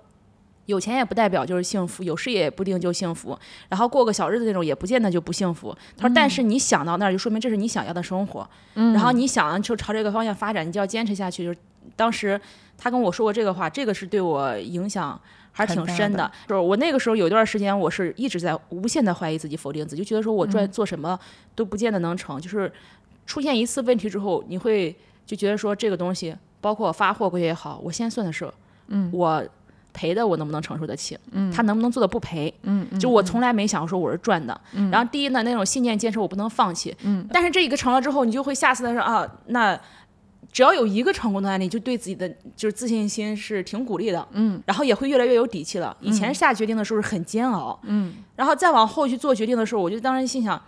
[0.68, 5.74] 有钱也不代表就是幸福，有事业也不一定就幸福，然后过个小日子那种也不见得就不幸福。
[5.96, 8.50] 他说，但是你想到那儿，就说明这是你想要的生活。
[8.76, 11.46] 嗯，然后你想就朝这个方向发展，你就要坚持下去。
[11.46, 11.60] 就是
[11.96, 12.38] 当时
[12.78, 15.18] 他跟我说过这个话，这个是对我影响
[15.58, 16.32] 还是挺深的。
[16.48, 21.20] 就是我那个时候有一段时间，我是一直在无限的怀疑自己、否定自己，就觉得说我做做什么
[21.56, 22.40] 都不见得能成。
[22.40, 22.72] 就是
[23.26, 28.50] 出现一次问题之后，你会就觉得说这个东西，包括发货过去也好，我先算的是，
[28.88, 29.44] 嗯，我。
[29.94, 31.18] 赔的我能不能承受得起？
[31.32, 32.54] 嗯，他能不能做的不赔？
[32.62, 34.62] 嗯，就我从来没想过说我是赚的。
[34.74, 36.96] 嗯，然后第一呢，那种信念坚持我不能放弃。
[37.02, 39.80] 嗯，但是这一个成了之后，你就会下次的说啊，那
[40.52, 44.28] 只要有一个成功的案例，就对自己的就是自信心是挺鼓励的。
[44.32, 45.96] 嗯，然后也会越来越有底气了。
[46.02, 47.80] 以前下决定的时候是很煎熬。
[47.84, 50.60] 嗯，然后再往后去做决定的时候，我就当时心想，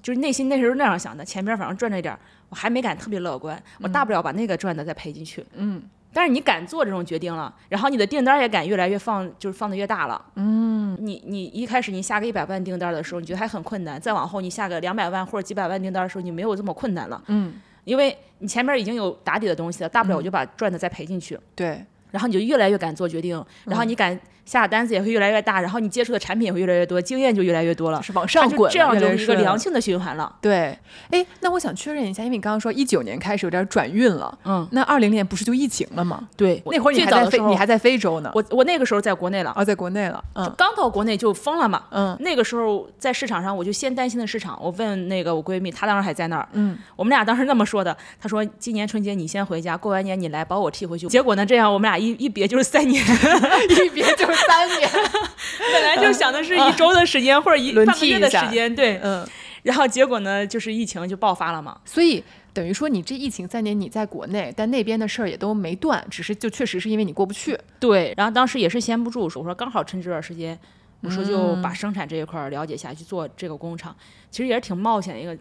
[0.00, 2.16] 就是内心那时候那样想的，前边反正赚着点，
[2.48, 5.44] 我还没敢特别乐观，我大不了把那个赚的再赔进去。
[5.54, 5.82] 嗯。
[6.14, 10.22] 但是你敢做这种决定了，然后你的订单也敢越来越放，就是放的越大了。
[10.34, 17.22] 嗯，你你一开始你下个一百万订单的时候，你觉得还很困难，再往后你下个两百万或者几百万订单的时候，你没有这么困难了。
[17.28, 21.38] 嗯，因为你前面已经有打底的东西了，大不了我就把赚的再赔进去。
[21.54, 24.18] 对，然后你就越来越敢做决定，然后你敢。
[24.44, 30.34] 下的单子也会越来越大，然后你接触的产品也会越来越多，经验就越来越多了，是往上滚，这样就是一个良性的循环了。
[30.40, 30.76] 对，
[31.10, 36.28] 哎，那我想确认一下，因为你刚刚说一九年开始有点转运了，嗯，那二零年不是就疫情了吗？
[36.36, 51.06] 对，那会儿你还在非你还在非洲呢，我我那个时候在国内了，哦，在国内了，嗯，刚到国内就疯了嘛，嗯，那个时候在市场上我就先担心的市场，我问那个我闺蜜，她当时还在那儿，嗯，我们俩当时那么说的，她说今年春节你先回家，过完年你来把我替回去。
[51.06, 53.02] 结果呢，这样我们俩一一别就是三年，
[53.84, 54.90] 一别就是三年。
[55.72, 59.26] 本来就想的是一周的时间或者一半个月的时间，对，嗯，
[59.62, 61.78] 然后结果呢，就是疫情就爆发了嘛。
[61.84, 67.58] 所以等于说，你这疫情三年你在国内，但那边的事儿也都没断，只是就确实是因为你过不去。
[67.78, 70.58] 对，然后当时也是闲不住，我说刚好趁这段时间，
[71.00, 73.94] 我说就把生产这一块了解下去，做这个工厂，
[74.30, 75.36] 其实也是挺冒险的一个。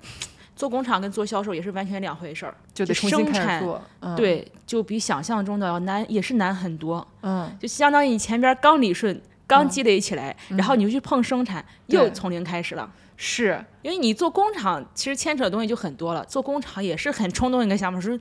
[0.56, 3.82] 做工厂跟做销售也是完全两回事儿，就得重新开始做。
[4.16, 7.06] 对，就比想象中的要难，也是难很多。
[7.22, 9.22] 嗯，就相当于你前边刚理顺。
[9.48, 12.90] 刚积累起来，然后你就去碰生产，又从零开始了。
[13.18, 16.24] 是因为你做工厂，其实牵扯的东西就很多了。
[16.24, 18.18] 做工厂也是很冲动一个想法，是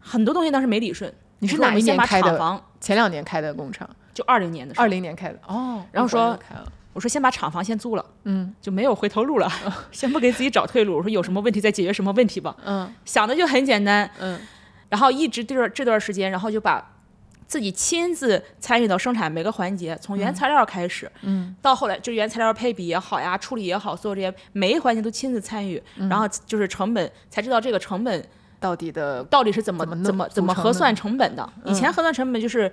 [0.00, 1.14] 很多东西当时没理顺。
[1.38, 2.62] 你是哪一年开的？
[2.80, 4.84] 前两年开的工厂，就二零年的时候。
[4.84, 5.84] 二零年开的哦。
[5.92, 6.36] 然后说，
[6.92, 9.50] 我说先把厂房先租了，嗯，就没有回头路了，
[9.92, 10.96] 先不给自己找退路。
[10.96, 12.56] 我说有什么问题再解决什么问题吧。
[12.64, 14.10] 嗯，想的就很简单。
[14.18, 14.40] 嗯，
[14.88, 16.94] 然后一直这段这段时间，然后就把。
[17.46, 28.22] 自己亲自参与到生产每个环节，从原材料开始，嗯，到后来就原材料配比也好呀，处理也好，所有这些每一环节都亲自参与，然后就是成本才知道这个成本
[28.60, 31.50] 到底的到底是怎么怎么怎么核算成本的。
[31.64, 32.70] 以前核算成本就是，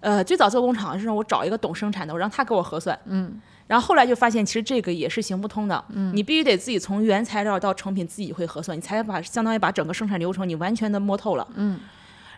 [0.00, 11.78] 呃，最早做工厂是我找一个懂生产的，我让他给我核算，嗯，然后后来就发现其实这个也是行不通的，嗯，你必须得自己从原材料到成品自己会核算，你才把相当于把整个生产流程你完全的摸透了，嗯。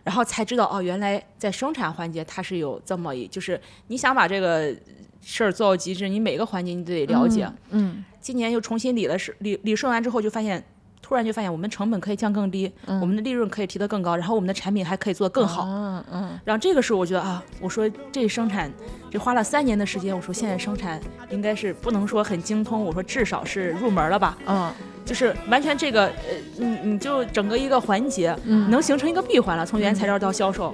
[0.03, 4.75] 然后才知道哦，原来在生产环节它是有这么一，就是你想把这个
[5.21, 7.47] 事儿做到极致，你每个环节你都得了解。
[7.69, 10.65] 嗯，今年又重新理了是理理顺完之后，就发现
[11.11, 15.67] 突然就发现我们成本可以降更低，我们的利润可以提得更高，然后我们的产品还可以做得更好。
[15.67, 16.39] 嗯嗯。
[16.45, 18.71] 然后这个时候我觉得啊，我说这生产
[19.11, 21.01] 这花了三年的时间，我说现在生产
[21.31, 24.39] 应该是不能说很精通，我说至少是入门了吧。
[24.47, 24.73] 嗯。
[25.05, 26.13] 就是完全这个呃，
[26.57, 30.73] 你你就整个一个环节，能形成一个闭环了，从原材料到销售。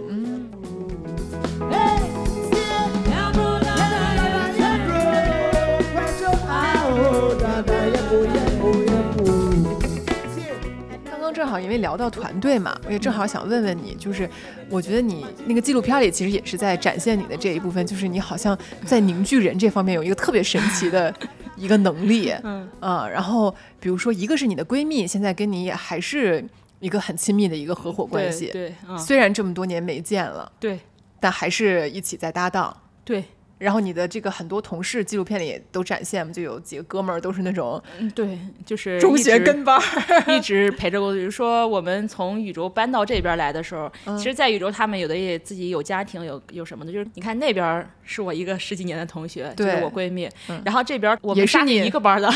[11.26, 14.30] 刚正好因为聊到团队嘛，我也正好想问问你，就是
[14.70, 21.12] 我觉得你那个纪录片里其实也是在展现你的这一部分，就是你好像在凝聚人这方面有一个特别神奇的。
[21.56, 26.44] 一个能力，嗯啊，然后比如说一个是你的闺蜜，现在跟你也还是
[26.80, 30.78] 一个很亲密的一个合伙关系，对，嗯，虽然这么多年没见了，对
[31.18, 32.76] 但还是一起在搭档。
[33.06, 33.24] 对，
[33.58, 41.12] 然后你的这个很多同事纪录片里也都展现嘛，就有几个哥们儿都是那种嗯对，就是中学跟班儿， 一直陪着我。
[41.12, 49.82] 比如说，我们从宇宙搬到这边来的时候，嗯其实，在宇宙他们有的也自己有家庭，有有什么的，就是你看那边是我一个十几年的同学，就是对。
[49.82, 50.60] 我闺蜜，嗯。
[50.64, 52.28] 然后这边我们是你一个班的，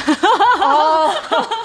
[0.63, 1.09] 哦，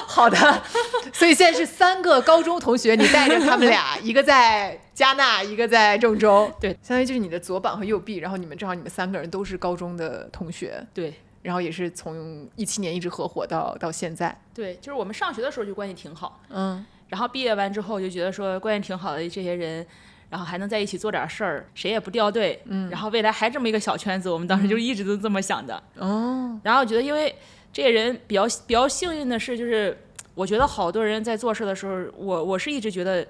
[0.08, 0.62] 好的，
[1.14, 11.14] 所以现在是三个高中同学，你带着他们俩， 一个在加纳，一个在郑州，对，相当于就是你的左膀和右臂，然后你们正好你们三个人都是高中的同学，对。
[11.44, 16.84] 然后也是从一七年一直合伙到到现在，对，就是我们上学的时候就关系挺好，嗯。
[17.10, 19.86] 然后毕业完之后就觉得说关系挺好的这些人。
[20.28, 25.82] 然后还能在一起做点事儿，谁也不掉队，嗯，然后未来还这么一个小圈子，我们当时就一直都这么想的。
[25.98, 27.34] 哦，然后我觉得，因为
[27.72, 29.96] 这些人比较比较幸运的是，就是
[30.34, 33.26] 我觉得好多人在做事的时候，我我是一直觉得，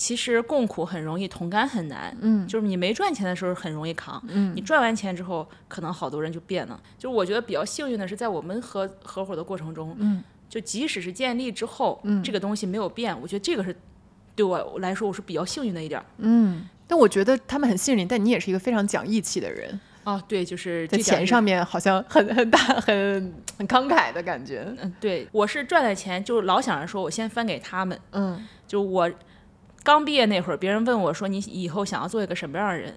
[0.00, 2.16] 其实共苦很容易，同甘很难。
[2.22, 6.80] 嗯就是你没赚钱的时候很容易扛，嗯你赚完钱之后，可能好多人就变了。
[6.96, 13.76] 就是我觉得比较幸运的是，在我们合合伙的过程中，嗯，就即使是建立之后，嗯这个东西没有变，我觉得这个是
[14.34, 16.06] 对我来说我是比较幸运的一点儿。
[16.16, 28.00] 嗯，但我觉得他们很信任你，但你也是一个非常讲义气的人，哦，对，就是在钱上面好像很很大很很慷慨的感觉，嗯，对，我是赚了钱就老想着说我先分给他们。
[28.12, 29.10] 嗯就我
[29.82, 32.94] 刚毕业那会儿，别人问我说你以后想要做一个什么样的人，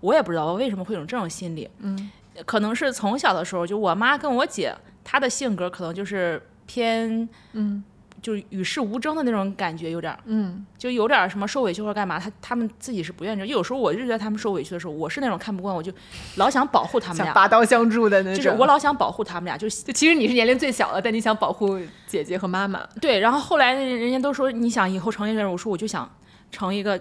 [0.00, 2.10] 我也不知道我为什么会有这种心理，嗯
[2.44, 7.82] 可能是从小的时候，就我妈跟我姐，她的性格可能就是偏嗯
[8.20, 13.48] 就是与世无争的那种感觉，有点儿嗯就有点儿什么受委屈或者干嘛，她她们自己是不愿意。
[13.48, 15.92] 有时候我就觉得他们受委屈的时候，我是那种看不惯，我就
[16.34, 22.84] 老想保护他们像俩，拔刀相助的那种，就是我老想保护他们俩，就是就其实你是年龄最小的，但你想保护姐姐和妈妈。
[23.00, 26.10] 对，然后后来人家都说你想以后成一个人，我说我就想
[26.50, 27.00] 成一个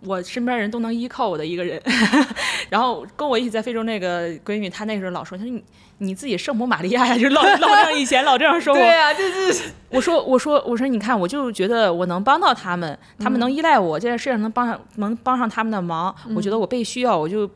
[0.00, 1.82] 我身边人都能依靠我的一个人。
[2.70, 5.62] 然后跟我一起在非洲那个闺蜜，她那时候老说，她说你
[5.98, 8.80] 你自己圣母玛利亚呀，就老 老这样以前老这样说我。
[8.80, 17.46] 啊，就是我说我说我说你看，我就觉得我能帮到他们，他们能依赖我，这件事情能帮上能帮上他们的忙，我觉得我被需要，我就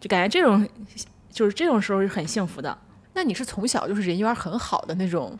[0.00, 0.66] 就感觉这种
[1.30, 2.76] 就是这种时候是很幸福的。
[3.12, 5.38] 那你是从小就是人缘很好的那种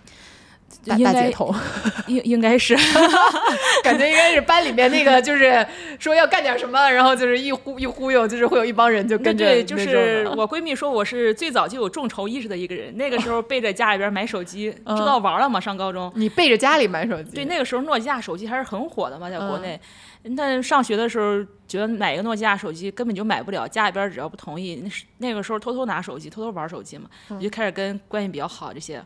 [0.85, 1.55] 大应该大姐头，
[2.09, 2.77] 应应该是。
[3.83, 5.67] 感觉应该是班里面那个就是
[5.99, 12.97] 说要干点什么，然后就是一忽一忽悠，就是会有一帮人就跟着对，就是我闺蜜说我是最早就有众筹意识的一个人。
[12.97, 15.61] 那个时候背着家里边买手机，嗯知道玩了嘛？
[15.61, 19.81] 上高中，你背着家里买手机，对，那个时候诺基亚手机还是很火的嘛，在国嗯内。
[20.23, 27.09] 那上学的时候觉得买一个诺基亚手机根本就买不了，家里边只要不同意，那是那个时候偷偷拿手机，偷偷玩手机嘛，
[27.41, 29.03] 就开始跟关系比较好这些，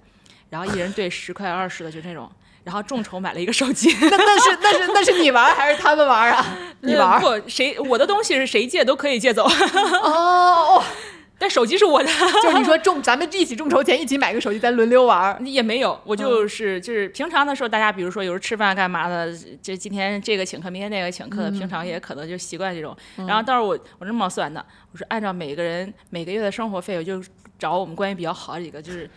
[0.55, 2.31] 然后一人兑十块二十的就那种，
[2.63, 3.93] 然后众筹买了一个手机。
[4.01, 6.57] 那那是那是那是你玩还是他们玩啊？
[6.83, 9.43] 你玩不谁我的东西是谁借都可以借走，
[10.01, 10.81] 哦，
[11.41, 12.09] 但手机是我的。
[12.41, 15.45] 就是你说众咱们一起众筹钱，一起买个手机，咱轮流玩。
[15.45, 22.97] 也没有，我就是、就是平常的时候，大家比如说有时候吃饭干嘛的，这今天这个请客，明天那个请客的，平常也可能就习惯这种。
[23.27, 27.21] 然后到时候我我这么算的，我说按照每个人每个月的生活费，我就
[27.59, 29.11] 找我们关系比较好的几个，就是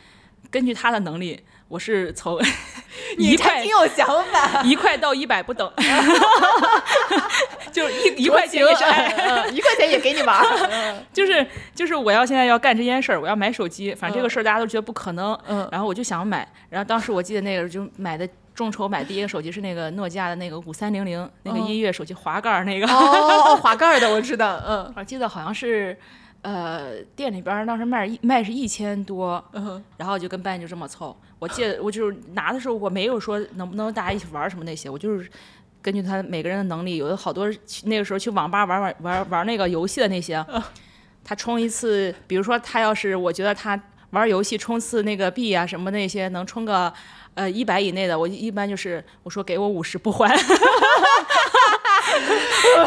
[0.51, 2.39] 根据他的能力，我是从
[3.17, 5.71] 一你还块挺有想法， 一块到一百不等，
[7.71, 9.07] 就是一一块钱也是爱。
[9.17, 10.41] 嗯，一块钱也给你玩。
[10.71, 11.45] 嗯就是
[11.75, 25.97] 就是我要现在要干这件事儿，我要买手机，反正这个事儿大家都觉得不可能，嗯然后我就想买，然后当时我记得那个就买的众筹买第一个手机是那个诺基亚的那个五三零零那个哦音乐手机滑盖儿那个，哦，滑盖儿的我知道，嗯我记得好像是。
[26.41, 31.15] 呃，店里边儿当时卖一卖是一千多，嗯然后我就跟班就这么凑。
[31.39, 35.29] 我记得我就是拿的时候，我没有说能不能大家一起玩儿什么那些，我就是
[35.81, 37.47] 根据他每个人的能力，有的好多
[37.83, 40.43] 那个时候去网吧玩玩玩玩那个游戏的那些，
[41.23, 43.79] 他充一次，比如说他要是我觉得他
[44.11, 46.91] 玩游戏冲刺那个币啊什么那些能充个
[47.37, 50.35] 呃一百以内的，我一般就是我说给我五十不还。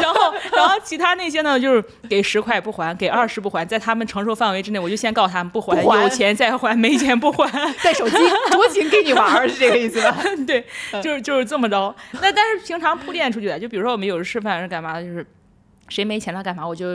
[0.01, 7.49] 然后，然后其他那些呢，就是给十块不还，给二十不还，在他们承受范围之内，我就先告诉他们不还，有钱再还，没钱不还。
[7.83, 8.17] 带手机
[8.51, 10.17] 多情给你玩儿是这个意思吧？
[10.45, 10.65] 对，
[11.01, 11.95] 就是就是这么着。
[12.13, 15.25] 那但是平常铺垫出去的，就比如说我们有时吃饭是干嘛的，就是
[15.91, 16.85] 谁没钱了干嘛，我就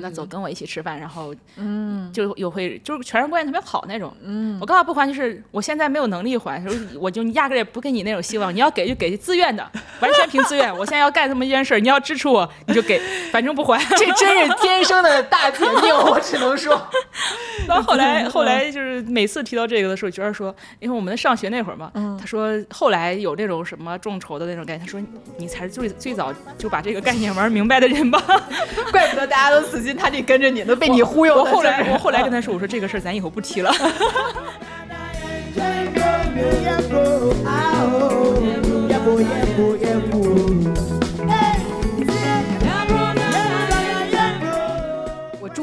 [0.00, 4.14] 那走跟我一起吃饭，然后嗯，就有会就是全是关系特别好那种。
[4.22, 9.68] 嗯，我告诉不还就是我现在没有能力还，就是我就压根也不给你那种希望，你要给就给自愿的，
[10.00, 10.72] 完全凭自愿。
[10.72, 13.00] 我现在要干这么一件事儿，你要支持我你就给，
[13.32, 13.84] 反正不还。
[13.96, 16.80] 这真是天生的大姐命，我只能说。
[17.66, 21.90] 到后来 后来就是每次提到这个的时候，觉得说，因为我们在上学那会儿嘛，
[22.20, 25.00] 他说后来有那种什么众筹的那种概念，他说
[25.38, 28.22] 你才是最最早就把这个概念玩明白的人吧，
[28.92, 31.34] 怪不得大家都死心塌地跟着你，都被你忽悠。
[31.34, 33.72] 我后来我后来跟他说，我说这个事儿咱以后不提了。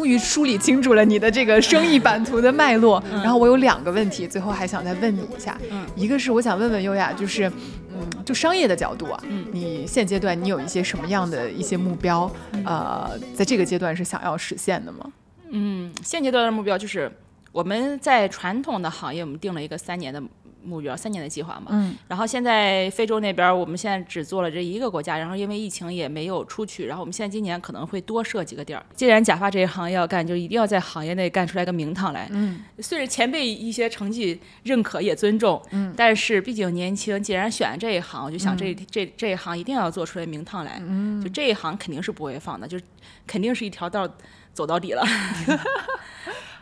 [0.02, 5.56] 终于梳理清楚了你的这个生意版图的脉络，然后我有两个问题，最后还想再问你一下。
[5.70, 7.48] 嗯，一个是我想问问优雅，就是，
[7.94, 12.28] 嗯，就商业的角度啊，嗯，你现阶段你有一些什么样的一些目标？
[12.66, 15.06] 呃，在这个阶段是想要实现的吗？
[15.52, 17.12] 嗯，现阶段的目标就是
[17.52, 20.20] 我们在传统的行业，我们定了一个三年的。
[20.64, 28.86] 目标三年的计划嘛，嗯，然后现在非洲那边我们现在只做了这一个国家，然后因为疫情也没有出去，然后我们现在今年可能会多设几个点儿。
[28.96, 42.80] 既然假发这一行要干，就一定要在行业内干出来个名堂来，嗯，虽然前辈一些成绩认可也尊重，嗯，但是毕竟年轻，既然选这一行，我就想这这这一行一定要做出来名堂来，嗯，就这一行肯定是不会放的，就
[43.26, 44.08] 肯定是一条道
[44.54, 45.04] 走到底了。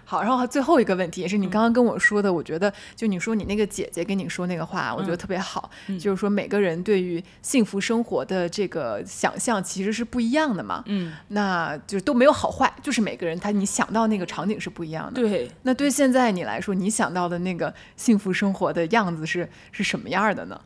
[0.09, 15.21] 好，然后最后一个问题也是你刚刚跟我说的，我觉得就你说你那个姐姐跟你说那个话，我觉得特别好，就是说每个人对于幸福生活的这个想象其实是不一样的嘛，嗯，那就都没有好坏，就是每个人他你想到那个场景是不一样的。
[15.21, 20.59] 对，那对现在你来说，你想到的那个幸福生活的样子是是什么样的呢？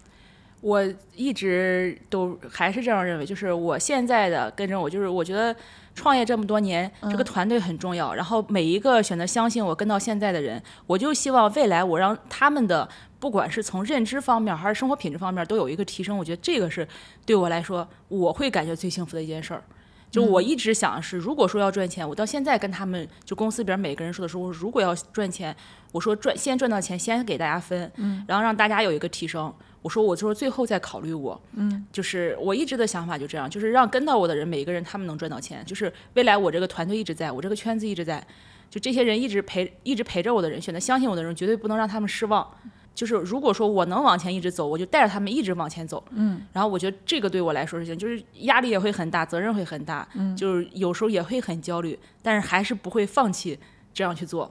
[0.61, 0.81] 我
[1.13, 5.53] 一直都还是这样认为，就是我现在的跟着我，就是我觉得。
[5.95, 8.13] 创业这么多年，这个团队很重要。
[8.13, 12.87] 然后每一个选择相信我跟到现在的人，我就希望未来我让他们的
[13.19, 16.17] 不管是从认知方面还是生活品质方面都有一个提升。
[16.17, 16.87] 我觉得这个是
[17.25, 19.63] 对我来说我会感觉最幸福的一件事儿。
[20.09, 25.55] 就我一直想是，如果说要赚钱，我到现在跟他们就公司里边每个人说的时候，如果要赚钱，
[25.91, 27.91] 我说赚先赚到钱，先给大家分，
[28.27, 29.51] 然后让大家有一个提升。
[29.83, 38.25] 我说我就是最后再考虑我，嗯，就是我一直的想法就这样，就是让跟到我的人每一个人他们能赚到钱，就是未来我这个团队一直在我这个圈子一直在，
[38.69, 42.49] 就这些人一直陪一直陪着我的人，选择相信我的人，绝对不能让他们失望。
[42.95, 53.57] 就是如果说我能往前一直走，我就带着他们一直往前走，嗯，然后我觉得这个对我来说是行，就是压力也会很大，责任会很大，嗯，就是有时候也会很焦虑，但是还是不会放弃
[53.93, 54.49] 这样去做。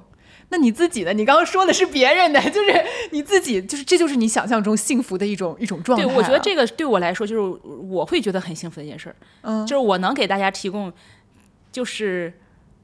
[0.53, 1.14] 那你自己呢？
[1.14, 6.05] 你刚刚说的是别人的，就是你自己，就是这就是你想象中幸福的一种一种状态。
[6.05, 9.16] 对，我觉得这个对我来说，就是我会觉得很幸福的一件事儿。
[9.40, 10.92] 嗯，就是我能给大家提供，
[11.72, 12.30] 就是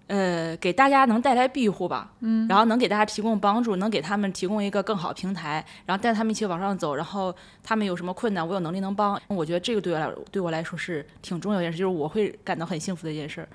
[0.07, 2.11] 呃，给大家能带来庇护吧。
[2.21, 6.95] 嗯，然后能给大家提供帮助，能给他们提供一个更好平台，然后带他们一起往上走。
[6.95, 9.21] 然后他们有什么困难，我有能力能帮。
[9.29, 13.49] 我觉得这个对我来对我来说是挺重要一件事，就是我会感到很幸福的一件事儿。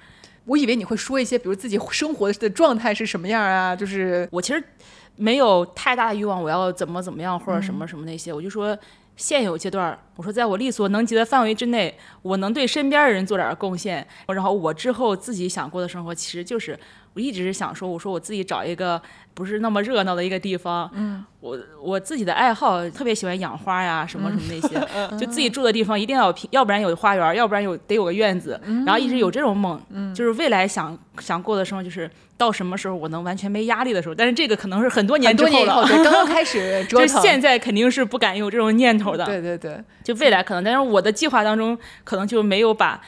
[0.45, 3.75] 我以为你会说一些，比如自己生活的状态是什么样啊？
[3.75, 4.63] 就是我其实
[5.15, 8.33] 没有太大的欲望，我要怎么怎么样或者什么什么那些。
[8.33, 8.77] 我就说
[9.15, 14.05] 现有阶段，我说在我力所能及的范围之内，我能对身边的人做点贡献。
[14.27, 16.77] 然后我之后自己想过的生活，其实就是
[17.13, 19.01] 我一直是想说，我说我自己找一个
[19.33, 20.89] 不是那么热闹的一个地方。
[20.93, 21.23] 嗯。
[21.39, 29.77] 我我自己的爱好特别喜欢养花呀，什么什么那些，就自己住的地方一定要有，要不然有花园，要不然有得有个院子，然后一直有这种梦，
[30.15, 32.09] 就是未来想想过的生活就是。
[32.35, 34.15] 到什么时候我能完全没压力的时候？
[34.15, 37.21] 但是这个可能是很多年之后了，对，刚刚开始 折腾。
[37.21, 39.23] 现在肯定是不敢有这种念头的。
[39.23, 43.01] 对对对，就未来可能，但是我的计划当中可能就没有把，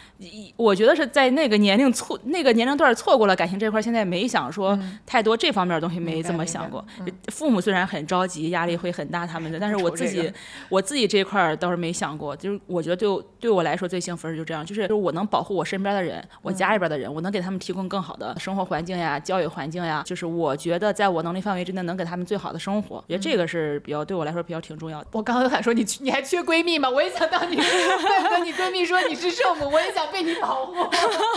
[0.55, 6.83] 我觉得是在那个年龄错那个年龄段错过了感情这块，现在没想说太多这方面的东西，没怎么想过。
[7.27, 10.31] 父母虽然很着急，压力会很大，他们的，但是我自己
[10.69, 12.35] 我自己这块倒是没想过。
[12.35, 13.07] 就是我觉得对
[13.39, 19.19] 对我来说最幸福的就这样，就是就是我能保护我身边的人，我家里边的人，我能给他们提供更好的生活环境呀。
[19.19, 25.07] 教育环境呀，就是我觉得在我能力范围之内能给他们最好的生活，我觉得这个是比较对我来说比较挺重要的。
[25.11, 26.84] 我刚刚还说你你还缺闺蜜吗？
[26.89, 30.88] 我也想当你，怪不得你闺蜜说你是圣母，我也想被你保护。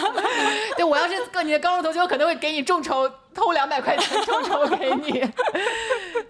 [0.76, 5.24] 对，我要是跟你的高中同学，我可能会给你众筹偷两百块钱众筹 给你。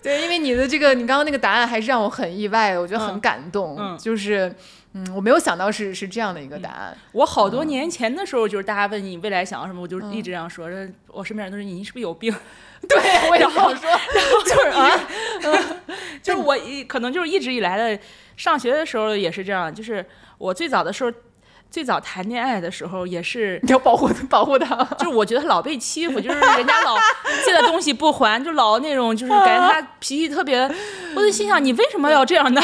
[0.03, 4.55] 对，因为你的这个你刚刚那个答案还是让我很意外，我觉得很感动，就是。
[4.95, 6.97] 嗯，我没有想到是是这样的一个答案。
[7.13, 10.67] 我好多年前的时候，就是大家问你未来想要什么，我就一直这样说。
[11.09, 12.35] 我身边人都说你是不是有病？
[12.89, 12.99] 对，
[13.29, 13.87] 我也好说。
[13.87, 14.91] 然后就是啊，
[16.23, 18.03] 就是我一可能就是一直以来的
[18.39, 19.73] 上学的时候也是这样。
[19.75, 20.03] 就是
[20.39, 21.13] 我最早的时候，
[21.71, 26.97] 最早谈恋爱的时候也是， 你要保护保护他， 就是我觉得他老被欺负，就是人家老
[27.45, 30.59] 借的东西不还，就老那种，就是感觉他脾气特别。
[31.15, 32.63] 我就心想，你为什么要这样呢？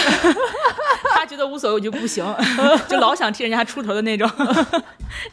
[1.15, 2.25] 他觉得无所谓，我就不行，
[2.89, 4.31] 就老想替人家出头的那种。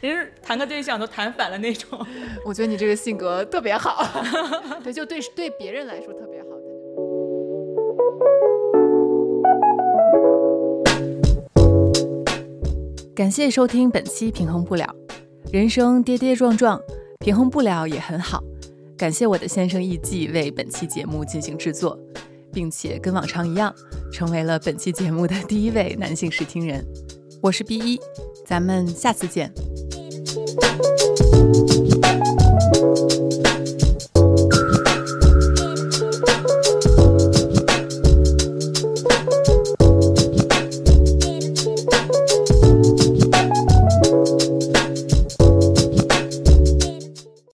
[0.00, 2.06] 人家谈个对象都谈反了那种。
[2.44, 4.06] 我觉得你这个性格特别好，
[4.82, 6.48] 对，就对对别人来说特别好。
[13.14, 14.86] 感谢收听本期《平衡不了》，
[15.52, 16.80] 人生跌跌撞撞，
[17.20, 18.42] 平衡不了也很好。
[18.96, 21.98] 感谢我的先生艺伎为本期节目进行制作，
[22.54, 23.74] 并且跟往常一样，
[24.10, 26.82] 成为了本期节目的第一位男性试听人。
[27.42, 28.00] 我是 B 一，
[28.46, 29.52] 咱们下次见。